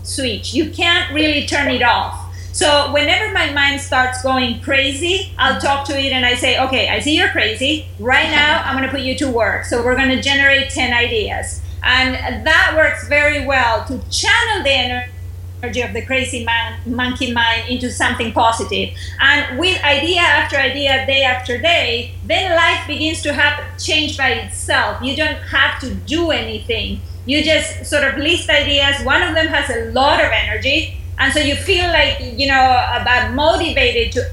switch. 0.03 0.53
You 0.53 0.69
can't 0.69 1.13
really 1.13 1.45
turn 1.45 1.69
it 1.71 1.83
off. 1.83 2.24
So 2.55 2.89
whenever 2.93 3.33
my 3.33 3.51
mind 3.51 3.81
starts 3.81 4.23
going 4.23 4.61
crazy, 4.61 5.33
I'll 5.37 5.59
talk 5.59 5.85
to 5.87 5.99
it 5.99 6.13
and 6.13 6.25
I 6.25 6.35
say, 6.35 6.57
okay, 6.57 6.87
I 6.87 7.01
see 7.01 7.17
you're 7.17 7.27
crazy. 7.27 7.85
Right 7.99 8.29
now, 8.29 8.61
I'm 8.63 8.77
going 8.77 8.87
to 8.87 8.91
put 8.95 9.01
you 9.01 9.13
to 9.17 9.29
work. 9.29 9.65
So 9.65 9.83
we're 9.83 9.97
going 9.97 10.07
to 10.07 10.21
generate 10.21 10.69
10 10.69 10.93
ideas. 10.93 11.61
And 11.83 12.47
that 12.47 12.73
works 12.77 13.09
very 13.09 13.45
well 13.45 13.83
to 13.87 13.99
channel 14.09 14.63
the 14.63 14.69
energy 14.69 15.81
of 15.81 15.91
the 15.91 16.05
crazy 16.05 16.45
man, 16.45 16.79
monkey 16.85 17.33
mind 17.33 17.67
into 17.67 17.91
something 17.91 18.31
positive. 18.31 18.95
And 19.19 19.59
with 19.59 19.83
idea 19.83 20.21
after 20.21 20.55
idea, 20.55 21.05
day 21.05 21.23
after 21.23 21.57
day, 21.57 22.15
then 22.25 22.55
life 22.55 22.87
begins 22.87 23.21
to 23.23 23.33
happen, 23.33 23.65
change 23.77 24.17
by 24.17 24.29
itself. 24.29 25.01
You 25.03 25.17
don't 25.17 25.41
have 25.49 25.81
to 25.81 25.93
do 25.93 26.31
anything. 26.31 27.01
You 27.25 27.43
just 27.43 27.85
sort 27.85 28.05
of 28.05 28.17
list 28.17 28.49
ideas. 28.49 29.03
One 29.03 29.21
of 29.23 29.35
them 29.35 29.47
has 29.47 29.69
a 29.69 29.91
lot 29.91 30.23
of 30.23 30.31
energy. 30.31 31.01
And 31.17 31.33
so 31.33 31.39
you 31.39 31.55
feel 31.55 31.87
like, 31.87 32.19
you 32.19 32.47
know, 32.47 32.63
about 32.99 33.33
motivated 33.33 34.11
to 34.13 34.31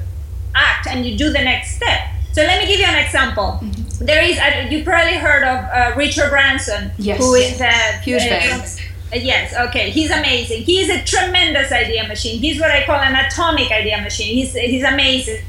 act 0.54 0.86
and 0.86 1.06
you 1.06 1.16
do 1.16 1.26
the 1.32 1.42
next 1.42 1.76
step. 1.76 2.08
So 2.32 2.42
let 2.42 2.60
me 2.60 2.66
give 2.66 2.80
you 2.80 2.86
an 2.86 3.04
example. 3.04 3.60
Mm-hmm 3.62 3.82
there 4.06 4.22
is 4.22 4.38
uh, 4.38 4.68
you 4.70 4.84
probably 4.84 5.16
heard 5.16 5.42
of 5.44 5.64
uh, 5.64 5.96
Richard 5.96 6.30
Branson, 6.30 6.92
yes. 6.98 7.18
who 7.18 7.34
is 7.34 7.60
a 7.60 7.98
huge. 7.98 8.22
Uh, 8.22 9.16
yes, 9.16 9.54
okay, 9.68 9.90
he's 9.90 10.10
amazing. 10.10 10.62
He's 10.62 10.88
a 10.88 11.02
tremendous 11.04 11.70
idea 11.70 12.06
machine. 12.08 12.40
He's 12.40 12.60
what 12.60 12.70
I 12.70 12.84
call 12.84 12.96
an 12.96 13.14
atomic 13.14 13.70
idea 13.70 14.00
machine. 14.00 14.34
He's 14.34 14.54
he's 14.54 14.84
amazing. 14.84 15.42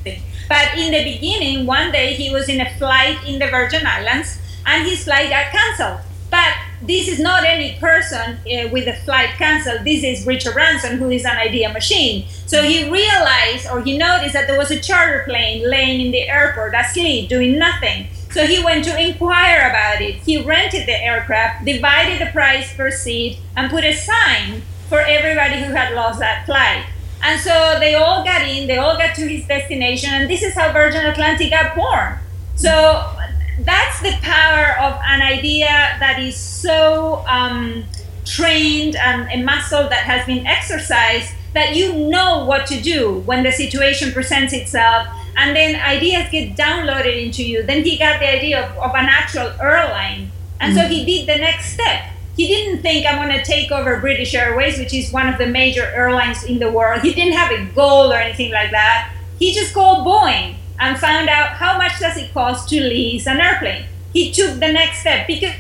But 0.50 0.78
in 0.78 0.91
the 0.91 1.04
beginning, 1.04 1.65
one 1.65 1.91
day 1.91 2.13
he 2.13 2.32
was 2.32 2.50
in 2.50 2.60
a 2.62 2.69
flight 2.78 3.17
in 3.26 3.39
the 3.39 3.48
Virgin 3.48 3.86
Islands, 3.86 4.39
and 4.65 4.88
his 4.88 5.04
flight 5.06 5.30
got 5.30 5.52
canceled. 5.52 6.00
But 6.30 6.54
this 6.86 7.08
is 7.08 7.19
not 7.19 7.43
any 7.46 7.78
person 7.80 8.38
uh, 8.38 8.69
with 8.69 8.88
a 8.88 8.93
flight 9.06 9.30
canceled. 9.38 9.86
This 9.86 10.04
is 10.04 10.26
Richard 10.26 10.54
Branson, 10.54 10.98
who 10.98 11.10
is 11.10 11.26
an 11.26 11.38
idea 11.38 11.72
machine. 11.72 12.28
So 12.46 12.62
he 12.63 12.89
realized 12.89 13.67
or 13.72 13.82
he 13.82 13.98
noticed 13.98 14.34
that 14.34 14.48
there 14.48 14.58
was 14.58 14.72
a 14.72 14.80
charter 14.80 15.24
plane 15.26 15.69
laying 15.69 16.02
in 16.02 16.12
the 16.12 16.28
airport 16.30 16.74
asleep, 16.76 17.30
doing 17.30 17.58
nothing. 17.58 18.08
So 18.32 18.48
he 18.48 18.63
went 18.63 18.84
to 18.86 19.00
inquire 19.00 19.69
about 19.69 20.02
it. 20.02 20.15
He 20.15 20.41
rented 20.41 20.88
the 20.88 21.02
aircraft, 21.02 21.65
divided 21.65 22.19
the 22.19 22.32
price 22.32 22.76
per 22.76 22.91
seat, 22.91 23.39
and 23.56 23.69
put 23.69 23.84
a 23.84 23.93
sign 23.93 24.63
for 24.89 25.00
everybody 25.00 25.63
who 25.63 25.72
had 25.74 25.93
lost 25.93 26.19
that 26.19 26.46
flight. 26.46 26.86
And 27.22 27.39
so 27.39 27.78
they 27.80 27.96
all 27.96 28.24
got 28.24 28.41
in, 28.41 28.67
they 28.67 28.78
all 28.78 28.98
got 28.98 29.15
to 29.15 29.28
his 29.28 29.48
destination, 29.48 30.10
and 30.12 30.30
this 30.30 30.43
is 30.43 30.56
how 30.56 30.74
Virgin 30.74 31.06
Atlantic 31.06 31.52
got 31.52 31.76
born. 31.76 32.19
So 32.56 33.15
that's 33.60 34.02
the 34.02 34.13
power 34.22 34.78
of 34.80 35.00
an 35.06 35.22
idea 35.22 35.68
that 36.00 36.20
is 36.20 36.36
so 36.36 37.24
um, 37.28 37.86
trained 38.26 38.96
and 38.96 39.30
a 39.32 39.44
muscle 39.44 39.84
that 39.89 40.04
has 40.06 40.26
been 40.26 40.46
exercised 40.48 41.34
that 41.54 41.76
you 41.76 41.94
know 41.94 42.46
what 42.46 42.66
to 42.68 42.82
do 42.82 43.20
when 43.26 43.44
the 43.44 43.52
situation 43.52 44.12
presents 44.12 44.54
itself 44.54 45.08
and 45.38 45.56
then 45.56 45.76
ideas 45.76 46.28
get 46.32 46.56
downloaded 46.56 47.22
into 47.22 47.44
you. 47.44 47.63
Then 47.63 47.84
he 47.84 47.98
got 47.98 48.20
the 48.20 48.32
idea 48.32 48.66
of, 48.66 48.78
of 48.78 48.96
an 48.96 49.06
actual 49.06 49.52
airline, 49.62 50.32
and 50.60 50.74
mm 50.74 50.76
so 50.76 50.88
he 50.88 51.04
did 51.06 51.28
the 51.28 51.39
next 51.39 51.74
step. 51.74 52.10
He 52.36 52.48
didn't 52.48 52.82
think 52.82 53.06
I'm 53.06 53.16
going 53.16 53.38
to 53.38 53.44
take 53.44 53.72
over 53.72 54.00
British 54.00 54.34
Airways, 54.34 54.80
which 54.80 54.94
is 54.94 55.12
one 55.12 55.28
of 55.28 55.38
the 55.38 55.46
major 55.46 55.84
airlines 55.84 56.44
in 56.44 56.58
the 56.58 56.72
world. 56.72 57.02
He 57.02 57.13
didn't 57.13 57.34
have 57.34 57.52
a 57.52 57.66
goal 57.74 58.12
or 58.12 58.16
anything 58.16 58.52
like 58.52 58.72
that. 58.72 59.13
He 59.38 59.54
just 59.54 59.74
called 59.74 60.08
Boeing 60.08 60.56
and 60.84 60.98
found 61.00 61.30
out 61.30 61.50
how 61.50 61.78
much 61.78 62.00
does 62.00 62.17
it 62.17 62.34
cost 62.34 62.69
to 62.69 62.80
lease 62.80 63.26
an 63.28 63.39
airplane. 63.39 63.86
He 64.12 64.32
took 64.32 64.60
the 64.60 64.72
next 64.72 65.00
step 65.00 65.28
because 65.28 65.56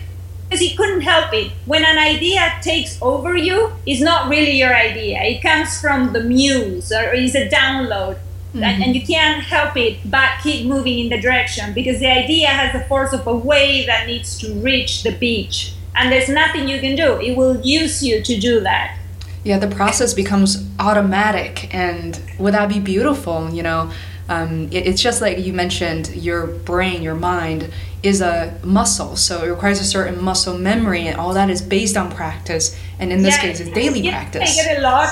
because 0.49 0.69
he 0.69 0.75
couldn't 0.75 1.01
help 1.01 1.33
it. 1.33 1.51
When 1.65 1.83
an 1.83 1.97
idea 1.97 2.53
takes 2.61 3.01
over 3.01 3.35
you, 3.35 3.71
it's 3.87 4.01
not 4.01 4.29
really 4.29 4.51
your 4.51 4.75
idea. 4.75 5.19
It 5.23 5.41
comes 5.41 5.81
from 5.81 6.13
the 6.13 6.21
muse 6.21 6.91
or 6.91 7.11
is 7.13 7.33
a 7.33 7.49
download 7.49 8.19
Mm-hmm. 8.53 8.83
And, 8.83 8.95
you 8.95 9.01
can't 9.01 9.43
help 9.43 9.75
it 9.75 9.97
but 10.05 10.29
keep 10.43 10.67
moving 10.67 10.99
in 10.99 11.09
the 11.09 11.19
direction 11.19 11.73
because 11.73 11.99
the 11.99 12.07
idea 12.07 12.47
has 12.47 12.71
the 12.71 12.87
force 12.87 13.11
of 13.11 13.25
a 13.25 13.35
wave 13.35 13.87
that 13.87 14.05
needs 14.05 14.37
to 14.39 14.53
reach 14.61 15.01
the 15.01 15.11
beach. 15.11 15.73
And 15.95 16.11
there's 16.11 16.29
nothing 16.29 16.67
you 16.69 16.79
can 16.79 16.95
do. 16.95 17.19
It 17.19 17.35
will 17.35 17.59
use 17.61 18.03
you 18.03 18.21
to 18.21 18.39
do 18.39 18.59
that. 18.59 18.99
Yeah, 19.43 19.57
the 19.57 19.67
process 19.67 20.13
becomes 20.13 20.65
automatic, 20.79 21.73
and 21.73 22.21
would 22.39 22.53
that 22.53 22.69
be 22.69 22.79
beautiful? 22.79 23.49
You 23.49 23.63
know, 23.63 23.91
um, 24.29 24.69
it, 24.71 24.87
it's 24.87 25.01
just 25.01 25.21
like 25.21 25.37
you 25.39 25.53
mentioned, 25.53 26.15
your 26.15 26.47
brain, 26.47 27.01
your 27.01 27.15
mind 27.15 27.69
is 28.01 28.21
a 28.21 28.59
muscle, 28.63 29.15
so 29.15 29.43
it 29.43 29.49
requires 29.49 29.79
a 29.79 29.85
certain 29.85 30.21
muscle 30.21 30.57
memory, 30.57 31.07
and 31.07 31.17
all 31.19 31.33
that 31.33 31.49
is 31.49 31.61
based 31.61 31.95
on 31.97 32.11
practice. 32.11 32.77
And 32.99 33.11
in 33.11 33.23
this 33.23 33.35
yeah, 33.35 33.41
case, 33.41 33.59
it's 33.59 33.69
daily 33.71 34.01
yeah, 34.01 34.11
practice. 34.11 34.59
I 34.59 34.63
get 34.63 34.77
a 34.77 34.81
lot. 34.81 35.09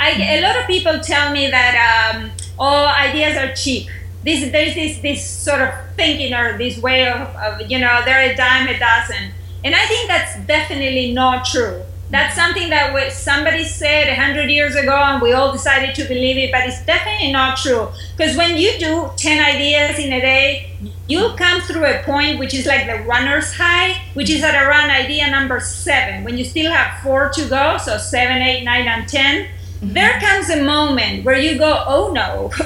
I, 0.00 0.38
a 0.38 0.40
lot 0.42 0.56
of 0.56 0.66
people 0.66 1.00
tell 1.00 1.32
me 1.32 1.50
that 1.50 2.14
um, 2.14 2.30
all 2.58 2.86
ideas 2.86 3.36
are 3.36 3.54
cheap. 3.54 3.88
This, 4.24 4.50
there's 4.52 4.74
this, 4.74 4.98
this 4.98 5.28
sort 5.28 5.60
of 5.60 5.74
thinking 5.96 6.34
or 6.34 6.56
this 6.56 6.78
way 6.78 7.08
of, 7.08 7.34
of, 7.36 7.70
you 7.70 7.78
know, 7.78 8.02
they're 8.04 8.32
a 8.32 8.36
dime 8.36 8.68
a 8.68 8.78
dozen. 8.78 9.32
And 9.64 9.74
I 9.74 9.86
think 9.86 10.08
that's 10.08 10.38
definitely 10.46 11.12
not 11.12 11.44
true. 11.44 11.82
That's 12.10 12.34
something 12.34 12.70
that 12.70 13.12
somebody 13.12 13.64
said 13.64 14.08
a 14.08 14.14
hundred 14.14 14.50
years 14.50 14.74
ago, 14.74 14.94
and 14.94 15.20
we 15.20 15.32
all 15.32 15.52
decided 15.52 15.94
to 15.96 16.04
believe 16.04 16.38
it. 16.38 16.50
But 16.50 16.66
it's 16.66 16.82
definitely 16.86 17.32
not 17.32 17.58
true 17.58 17.88
because 18.16 18.36
when 18.36 18.56
you 18.56 18.78
do 18.78 19.10
ten 19.16 19.44
ideas 19.44 19.98
in 19.98 20.12
a 20.14 20.20
day, 20.20 20.70
you'll 21.06 21.36
come 21.36 21.60
through 21.60 21.84
a 21.84 22.02
point 22.04 22.38
which 22.38 22.54
is 22.54 22.64
like 22.64 22.86
the 22.86 23.04
runner's 23.04 23.52
high, 23.54 24.00
which 24.14 24.30
is 24.30 24.42
at 24.42 24.54
around 24.54 24.90
idea 24.90 25.30
number 25.30 25.60
seven. 25.60 26.24
When 26.24 26.38
you 26.38 26.44
still 26.44 26.72
have 26.72 27.02
four 27.02 27.28
to 27.30 27.46
go, 27.46 27.76
so 27.76 27.98
seven, 27.98 28.38
eight, 28.38 28.64
nine, 28.64 28.88
and 28.88 29.06
ten, 29.06 29.44
mm-hmm. 29.44 29.92
there 29.92 30.18
comes 30.18 30.48
a 30.48 30.62
moment 30.62 31.26
where 31.26 31.38
you 31.38 31.58
go, 31.58 31.84
oh 31.86 32.10
no, 32.14 32.50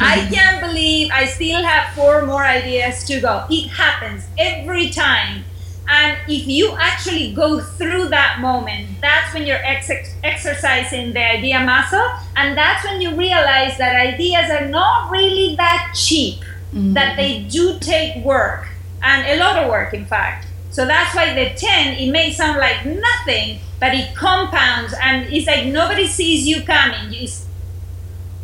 I 0.00 0.28
can't 0.32 0.60
believe 0.60 1.10
I 1.12 1.26
still 1.26 1.62
have 1.62 1.94
four 1.94 2.26
more 2.26 2.44
ideas 2.44 3.04
to 3.04 3.20
go. 3.20 3.44
It 3.48 3.68
happens 3.68 4.26
every 4.36 4.90
time. 4.90 5.44
And 5.88 6.18
if 6.28 6.46
you 6.46 6.76
actually 6.78 7.32
go 7.32 7.60
through 7.60 8.08
that 8.08 8.40
moment, 8.40 9.00
that's 9.00 9.32
when 9.32 9.46
you're 9.46 9.64
ex- 9.64 9.90
exercising 10.24 11.12
the 11.12 11.24
idea 11.24 11.60
muscle. 11.60 12.04
And 12.36 12.56
that's 12.56 12.84
when 12.84 13.00
you 13.00 13.14
realize 13.14 13.78
that 13.78 13.94
ideas 13.94 14.50
are 14.50 14.66
not 14.68 15.10
really 15.10 15.54
that 15.56 15.94
cheap, 15.94 16.40
mm-hmm. 16.74 16.94
that 16.94 17.16
they 17.16 17.42
do 17.44 17.78
take 17.78 18.24
work, 18.24 18.66
and 19.02 19.26
a 19.26 19.38
lot 19.38 19.62
of 19.62 19.70
work, 19.70 19.94
in 19.94 20.06
fact. 20.06 20.46
So 20.70 20.84
that's 20.84 21.14
why 21.14 21.32
the 21.34 21.54
10, 21.54 21.94
it 21.94 22.10
may 22.10 22.32
sound 22.32 22.58
like 22.58 22.84
nothing, 22.84 23.60
but 23.80 23.94
it 23.94 24.14
compounds 24.14 24.94
and 25.02 25.32
it's 25.32 25.46
like 25.46 25.66
nobody 25.66 26.06
sees 26.06 26.46
you 26.46 26.62
coming. 26.62 27.14
It 27.14 27.30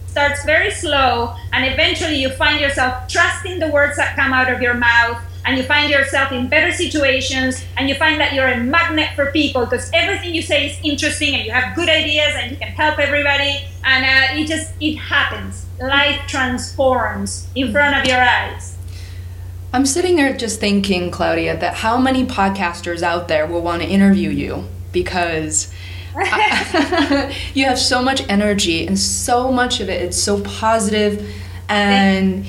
starts 0.06 0.44
very 0.44 0.70
slow 0.70 1.34
and 1.52 1.70
eventually 1.70 2.16
you 2.16 2.30
find 2.30 2.60
yourself 2.60 3.08
trusting 3.08 3.58
the 3.58 3.68
words 3.68 3.96
that 3.96 4.16
come 4.16 4.32
out 4.32 4.50
of 4.50 4.62
your 4.62 4.74
mouth 4.74 5.22
and 5.44 5.56
you 5.56 5.64
find 5.64 5.90
yourself 5.90 6.32
in 6.32 6.48
better 6.48 6.72
situations 6.72 7.64
and 7.76 7.88
you 7.88 7.94
find 7.96 8.20
that 8.20 8.32
you're 8.32 8.48
a 8.48 8.58
magnet 8.58 9.10
for 9.14 9.30
people 9.32 9.64
because 9.64 9.90
everything 9.92 10.34
you 10.34 10.42
say 10.42 10.70
is 10.70 10.78
interesting 10.82 11.34
and 11.34 11.44
you 11.44 11.50
have 11.50 11.74
good 11.74 11.88
ideas 11.88 12.32
and 12.36 12.52
you 12.52 12.56
can 12.56 12.68
help 12.68 12.98
everybody 12.98 13.64
and 13.84 14.04
uh, 14.04 14.40
it 14.40 14.46
just 14.46 14.72
it 14.80 14.96
happens. 14.96 15.66
Life 15.80 16.20
transforms 16.28 17.48
in 17.54 17.72
front 17.72 17.96
of 17.96 18.06
your 18.06 18.20
eyes. 18.20 18.76
I'm 19.72 19.86
sitting 19.86 20.16
there 20.16 20.36
just 20.36 20.60
thinking 20.60 21.10
claudia 21.10 21.56
that 21.56 21.74
how 21.74 21.98
many 21.98 22.24
podcasters 22.24 23.02
out 23.02 23.28
there 23.28 23.46
will 23.46 23.62
want 23.62 23.82
to 23.82 23.88
interview 23.88 24.30
you? 24.30 24.68
Because 24.92 25.72
you 27.54 27.64
have 27.64 27.78
so 27.78 28.02
much 28.02 28.28
energy 28.28 28.86
and 28.86 28.98
so 28.98 29.50
much 29.50 29.80
of 29.80 29.88
it 29.88 30.02
it's 30.02 30.22
so 30.22 30.42
positive 30.42 31.26
and 31.70 32.44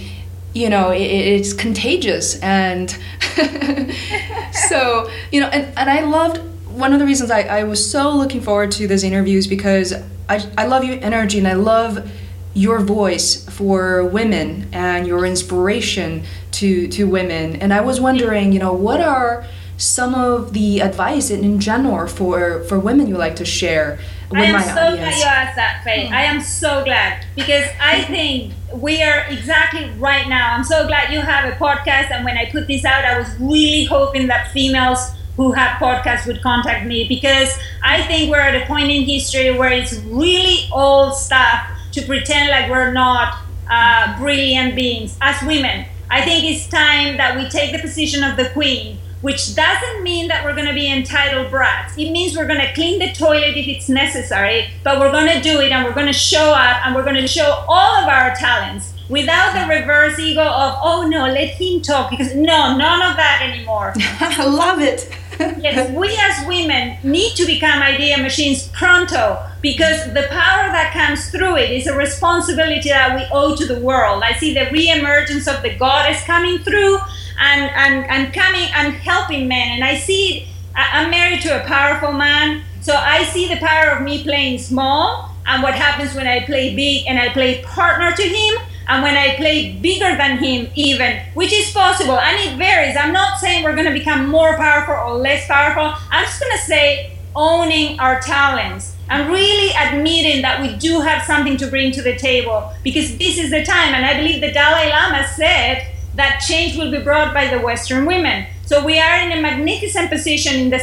you 0.53 0.69
know 0.69 0.91
it, 0.91 1.01
it's 1.01 1.53
contagious. 1.53 2.39
And 2.41 2.95
so 4.69 5.09
you 5.31 5.41
know 5.41 5.47
and, 5.47 5.77
and 5.77 5.89
i 5.89 6.01
loved 6.01 6.37
one 6.69 6.93
of 6.93 6.99
the 6.99 7.05
reasons 7.05 7.31
I, 7.31 7.41
I 7.41 7.63
was 7.63 7.89
so 7.89 8.15
looking 8.15 8.41
forward 8.41 8.71
to 8.73 8.87
this 8.87 9.03
interview 9.03 9.37
is 9.37 9.47
because 9.47 9.93
I, 10.29 10.47
I 10.57 10.65
love 10.65 10.83
your 10.83 10.97
energy 11.03 11.39
and 11.39 11.47
i 11.47 11.53
love 11.53 12.09
your 12.53 12.79
voice 12.79 13.47
for 13.49 14.05
women 14.05 14.69
and 14.71 15.07
your 15.07 15.25
inspiration 15.25 16.23
to 16.51 16.87
to 16.89 17.05
women. 17.05 17.55
And 17.57 17.73
i 17.73 17.81
was 17.81 17.99
wondering 17.99 18.51
you 18.51 18.59
know 18.59 18.73
what 18.73 19.01
are 19.01 19.45
some 19.77 20.13
of 20.13 20.53
the 20.53 20.79
advice 20.81 21.31
in, 21.31 21.43
in 21.43 21.59
general 21.59 22.07
for 22.07 22.63
for 22.65 22.77
women 22.79 23.07
you 23.07 23.17
like 23.17 23.35
to 23.37 23.45
share 23.45 23.99
I 24.35 24.45
am 24.45 24.61
so 24.61 24.81
audience? 24.81 24.99
glad 24.99 25.17
you 25.17 25.23
asked 25.25 25.55
that, 25.55 25.81
Fei. 25.83 26.07
I 26.09 26.23
am 26.23 26.41
so 26.41 26.83
glad 26.83 27.25
because 27.35 27.65
I 27.79 28.03
think 28.03 28.53
we 28.73 29.01
are 29.03 29.25
exactly 29.29 29.89
right 29.97 30.27
now. 30.27 30.53
I'm 30.53 30.63
so 30.63 30.87
glad 30.87 31.11
you 31.13 31.21
have 31.21 31.51
a 31.51 31.55
podcast, 31.55 32.11
and 32.11 32.25
when 32.25 32.37
I 32.37 32.49
put 32.51 32.67
this 32.67 32.85
out, 32.85 33.05
I 33.05 33.17
was 33.19 33.35
really 33.39 33.85
hoping 33.85 34.27
that 34.27 34.51
females 34.51 35.11
who 35.35 35.51
have 35.51 35.77
podcasts 35.79 36.27
would 36.27 36.41
contact 36.41 36.85
me 36.85 37.07
because 37.07 37.57
I 37.83 38.03
think 38.03 38.29
we're 38.31 38.39
at 38.39 38.61
a 38.61 38.65
point 38.65 38.91
in 38.91 39.03
history 39.03 39.51
where 39.57 39.71
it's 39.71 39.93
really 40.03 40.69
old 40.71 41.15
stuff 41.15 41.67
to 41.93 42.01
pretend 42.03 42.49
like 42.49 42.69
we're 42.69 42.91
not 42.91 43.39
uh, 43.69 44.17
brilliant 44.19 44.75
beings 44.75 45.17
as 45.21 45.41
women. 45.43 45.85
I 46.09 46.21
think 46.21 46.43
it's 46.43 46.67
time 46.67 47.17
that 47.17 47.35
we 47.35 47.49
take 47.49 47.71
the 47.71 47.79
position 47.79 48.23
of 48.23 48.37
the 48.37 48.49
queen, 48.49 48.99
which 49.23 49.55
doesn't 49.55 50.03
mean 50.03 50.27
that 50.27 50.43
we're 50.43 50.53
going 50.53 50.67
to 50.67 50.73
be 50.73 50.91
entitled 50.91 51.49
brats. 51.49 51.97
It 51.97 52.11
means 52.11 52.35
we're 52.35 52.45
going 52.45 52.59
to 52.59 52.73
clean 52.73 52.99
the 52.99 53.13
toilet 53.13 53.55
if 53.55 53.69
it's 53.69 53.87
necessary, 53.87 54.69
but 54.83 54.99
we're 54.99 55.13
going 55.13 55.33
to 55.33 55.41
do 55.41 55.61
it 55.61 55.71
and 55.71 55.85
we're 55.85 55.93
going 55.93 56.07
to 56.07 56.13
show 56.13 56.51
up 56.51 56.85
and 56.85 56.93
we're 56.93 57.05
going 57.05 57.15
to 57.15 57.25
show 57.25 57.63
all 57.69 58.03
of 58.03 58.09
our 58.09 58.35
talents 58.35 58.93
without 59.07 59.53
the 59.53 59.73
reverse 59.73 60.19
ego 60.19 60.41
of, 60.41 60.77
oh 60.81 61.07
no, 61.07 61.25
let 61.27 61.51
him 61.51 61.81
talk. 61.81 62.09
Because 62.09 62.35
no, 62.35 62.75
none 62.75 63.01
of 63.01 63.15
that 63.15 63.49
anymore. 63.49 63.93
I 63.97 64.45
love 64.45 64.81
it. 64.81 65.09
yes, 65.39 65.89
we 65.95 66.09
as 66.19 66.45
women 66.45 66.97
need 67.01 67.33
to 67.35 67.45
become 67.45 67.81
idea 67.81 68.17
machines 68.17 68.67
pronto 68.73 69.41
because 69.61 70.03
the 70.13 70.27
power 70.29 70.69
that 70.69 70.91
comes 70.91 71.31
through 71.31 71.55
it 71.55 71.71
is 71.71 71.87
a 71.87 71.95
responsibility 71.95 72.89
that 72.89 73.15
we 73.15 73.25
owe 73.31 73.55
to 73.55 73.65
the 73.65 73.79
world. 73.79 74.21
I 74.21 74.33
see 74.33 74.53
the 74.53 74.69
re-emergence 74.69 75.47
of 75.47 75.61
the 75.61 75.75
goddess 75.75 76.21
coming 76.25 76.59
through 76.59 76.99
and, 77.43 77.69
and, 77.75 78.09
and 78.09 78.33
coming 78.33 78.69
and 78.73 78.93
helping 78.93 79.47
men. 79.47 79.75
And 79.75 79.83
I 79.83 79.97
see 79.97 80.47
I'm 80.75 81.11
married 81.11 81.41
to 81.41 81.61
a 81.61 81.67
powerful 81.67 82.13
man, 82.13 82.63
so 82.81 82.95
I 82.95 83.25
see 83.25 83.47
the 83.47 83.57
power 83.57 83.91
of 83.91 84.01
me 84.01 84.23
playing 84.23 84.57
small 84.57 85.29
and 85.45 85.61
what 85.61 85.75
happens 85.75 86.15
when 86.15 86.25
I 86.25 86.45
play 86.45 86.75
big 86.75 87.05
and 87.07 87.19
I 87.19 87.29
play 87.29 87.61
partner 87.61 88.11
to 88.11 88.23
him 88.23 88.55
and 88.87 89.03
when 89.03 89.15
I 89.15 89.35
play 89.35 89.73
bigger 89.73 90.17
than 90.17 90.37
him, 90.39 90.69
even, 90.75 91.21
which 91.35 91.53
is 91.53 91.71
possible, 91.71 92.17
and 92.19 92.37
it 92.39 92.57
varies. 92.57 92.97
I'm 92.97 93.13
not 93.13 93.39
saying 93.39 93.63
we're 93.63 93.75
going 93.75 93.87
to 93.87 93.93
become 93.93 94.29
more 94.29 94.57
powerful 94.57 94.95
or 94.95 95.17
less 95.17 95.47
powerful. 95.47 95.93
I'm 96.11 96.25
just 96.25 96.41
going 96.41 96.51
to 96.51 96.63
say 96.63 97.17
owning 97.35 97.99
our 97.99 98.19
talents 98.19 98.95
and 99.09 99.29
really 99.29 99.71
admitting 99.75 100.41
that 100.41 100.61
we 100.61 100.75
do 100.77 101.01
have 101.01 101.23
something 101.23 101.55
to 101.57 101.67
bring 101.67 101.91
to 101.91 102.01
the 102.01 102.15
table 102.15 102.71
because 102.83 103.17
this 103.17 103.37
is 103.37 103.51
the 103.51 103.63
time. 103.63 103.93
And 103.93 104.05
I 104.05 104.17
believe 104.17 104.41
the 104.41 104.51
Dalai 104.51 104.89
Lama 104.89 105.27
said 105.27 105.92
that 106.15 106.43
change 106.45 106.77
will 106.77 106.91
be 106.91 106.99
brought 106.99 107.33
by 107.33 107.47
the 107.47 107.59
Western 107.59 108.05
women. 108.05 108.45
So 108.65 108.85
we 108.85 108.99
are 108.99 109.19
in 109.19 109.31
a 109.31 109.41
magnificent 109.41 110.09
position 110.09 110.55
in 110.59 110.69
the 110.69 110.79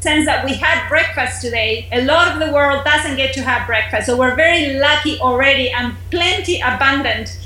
sense 0.00 0.26
that 0.26 0.44
we 0.44 0.54
had 0.54 0.88
breakfast 0.88 1.42
today. 1.42 1.88
A 1.92 2.04
lot 2.04 2.32
of 2.32 2.46
the 2.46 2.52
world 2.52 2.84
doesn't 2.84 3.16
get 3.16 3.34
to 3.34 3.42
have 3.42 3.66
breakfast. 3.66 4.06
So 4.06 4.16
we're 4.16 4.36
very 4.36 4.78
lucky 4.78 5.18
already 5.18 5.70
and 5.70 5.94
plenty 6.10 6.60
abundant. 6.60 7.36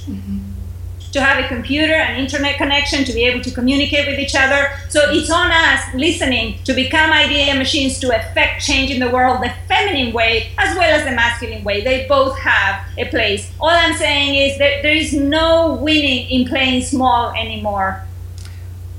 To 1.12 1.20
have 1.20 1.44
a 1.44 1.48
computer 1.48 1.94
and 1.94 2.20
internet 2.20 2.56
connection 2.56 3.04
to 3.04 3.12
be 3.12 3.24
able 3.24 3.42
to 3.42 3.50
communicate 3.50 4.06
with 4.06 4.18
each 4.18 4.34
other. 4.34 4.70
So 4.88 5.10
it's 5.10 5.30
on 5.30 5.50
us 5.50 5.80
listening 5.94 6.58
to 6.64 6.72
become 6.72 7.12
idea 7.12 7.54
machines 7.54 7.98
to 8.00 8.16
affect 8.16 8.62
change 8.62 8.90
in 8.90 8.98
the 8.98 9.10
world 9.10 9.42
the 9.42 9.52
feminine 9.68 10.12
way 10.12 10.52
as 10.58 10.76
well 10.76 10.90
as 10.98 11.04
the 11.04 11.12
masculine 11.12 11.64
way. 11.64 11.84
They 11.84 12.06
both 12.06 12.38
have 12.38 12.86
a 12.98 13.04
place. 13.06 13.50
All 13.60 13.68
I'm 13.68 13.94
saying 13.94 14.34
is 14.34 14.58
that 14.58 14.82
there 14.82 14.94
is 14.94 15.12
no 15.12 15.74
winning 15.74 16.30
in 16.30 16.48
playing 16.48 16.82
small 16.82 17.32
anymore. 17.32 18.02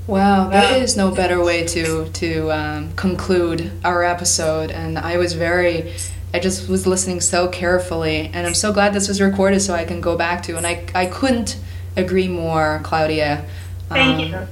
Wow, 0.06 0.50
there 0.50 0.82
is 0.82 0.98
no 0.98 1.10
better 1.10 1.42
way 1.42 1.64
to 1.68 2.10
to 2.10 2.52
um, 2.52 2.92
conclude 2.92 3.72
our 3.82 4.04
episode, 4.04 4.70
and 4.70 4.98
I 4.98 5.16
was 5.16 5.32
very. 5.32 5.94
I 6.34 6.40
just 6.40 6.68
was 6.68 6.84
listening 6.84 7.20
so 7.20 7.48
carefully, 7.48 8.28
and 8.34 8.44
I'm 8.44 8.54
so 8.54 8.72
glad 8.72 8.92
this 8.92 9.06
was 9.08 9.20
recorded 9.20 9.60
so 9.60 9.72
I 9.72 9.84
can 9.84 10.00
go 10.00 10.16
back 10.16 10.42
to. 10.42 10.56
And 10.56 10.66
I, 10.66 10.84
I 10.92 11.06
couldn't 11.06 11.56
agree 11.96 12.28
more, 12.28 12.80
Claudia. 12.82 13.44
Thank 13.88 14.34
um, 14.34 14.40
you. 14.42 14.48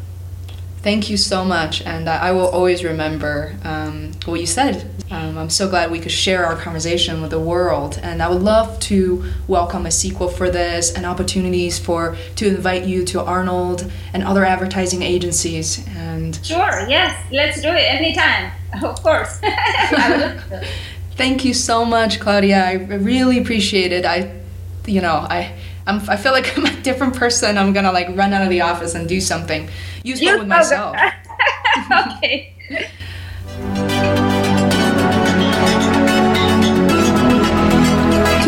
Thank 0.83 1.09
you 1.09 1.17
so 1.17 1.45
much, 1.45 1.81
and 1.83 2.09
I 2.09 2.33
will 2.33 2.49
always 2.49 2.83
remember 2.83 3.55
um, 3.63 4.11
what 4.25 4.41
you 4.41 4.47
said. 4.47 4.91
Um, 5.13 5.39
I'm 5.39 5.51
so 5.51 5.69
glad 5.69 5.93
we 5.93 6.01
could 6.01 6.11
share 6.11 6.45
our 6.45 6.57
conversation 6.57 7.23
with 7.23 7.31
the 7.31 7.39
world, 7.39 8.01
and 8.03 8.21
I 8.21 8.29
would 8.29 8.43
love 8.43 8.81
to 8.81 9.25
welcome 9.47 9.87
a 9.87 9.93
sequel 9.93 10.29
for 10.29 10.51
this 10.51 10.93
and 10.93 11.07
opportunities 11.07 11.79
for 11.79 12.17
to 12.35 12.49
invite 12.49 12.85
you 12.85 13.05
to 13.05 13.21
Arnold 13.23 13.93
and 14.13 14.25
other 14.25 14.45
advertising 14.45 15.03
agencies. 15.03 15.87
And 15.97 16.35
sure, 16.45 16.89
yes, 16.89 17.17
let's 17.31 17.63
do 17.63 17.69
it 17.69 17.95
anytime. 17.95 18.51
Of 18.83 19.03
course. 19.03 19.39
Thank 21.15 21.45
you 21.45 21.53
so 21.53 21.85
much, 21.85 22.19
Claudia. 22.19 22.65
I 22.65 22.73
really 22.73 23.39
appreciate 23.39 23.93
it. 23.93 24.05
I, 24.05 24.33
you 24.87 25.01
know, 25.03 25.15
I. 25.15 25.55
I'm, 25.87 26.09
I 26.09 26.17
feel 26.17 26.33
like 26.33 26.57
I'm 26.59 26.67
a 26.67 26.81
different 26.83 27.17
person. 27.17 27.59
I'm 27.59 27.73
gonna 27.73 27.93
like 27.93 28.09
run 28.17 28.33
out 28.33 28.43
of 28.43 28.51
the 28.51 28.61
office 28.61 28.95
and 28.95 29.09
do 29.09 29.21
something 29.21 29.69
useful 30.03 30.39
with 30.39 30.49
myself. 30.49 30.97
okay. 32.17 32.55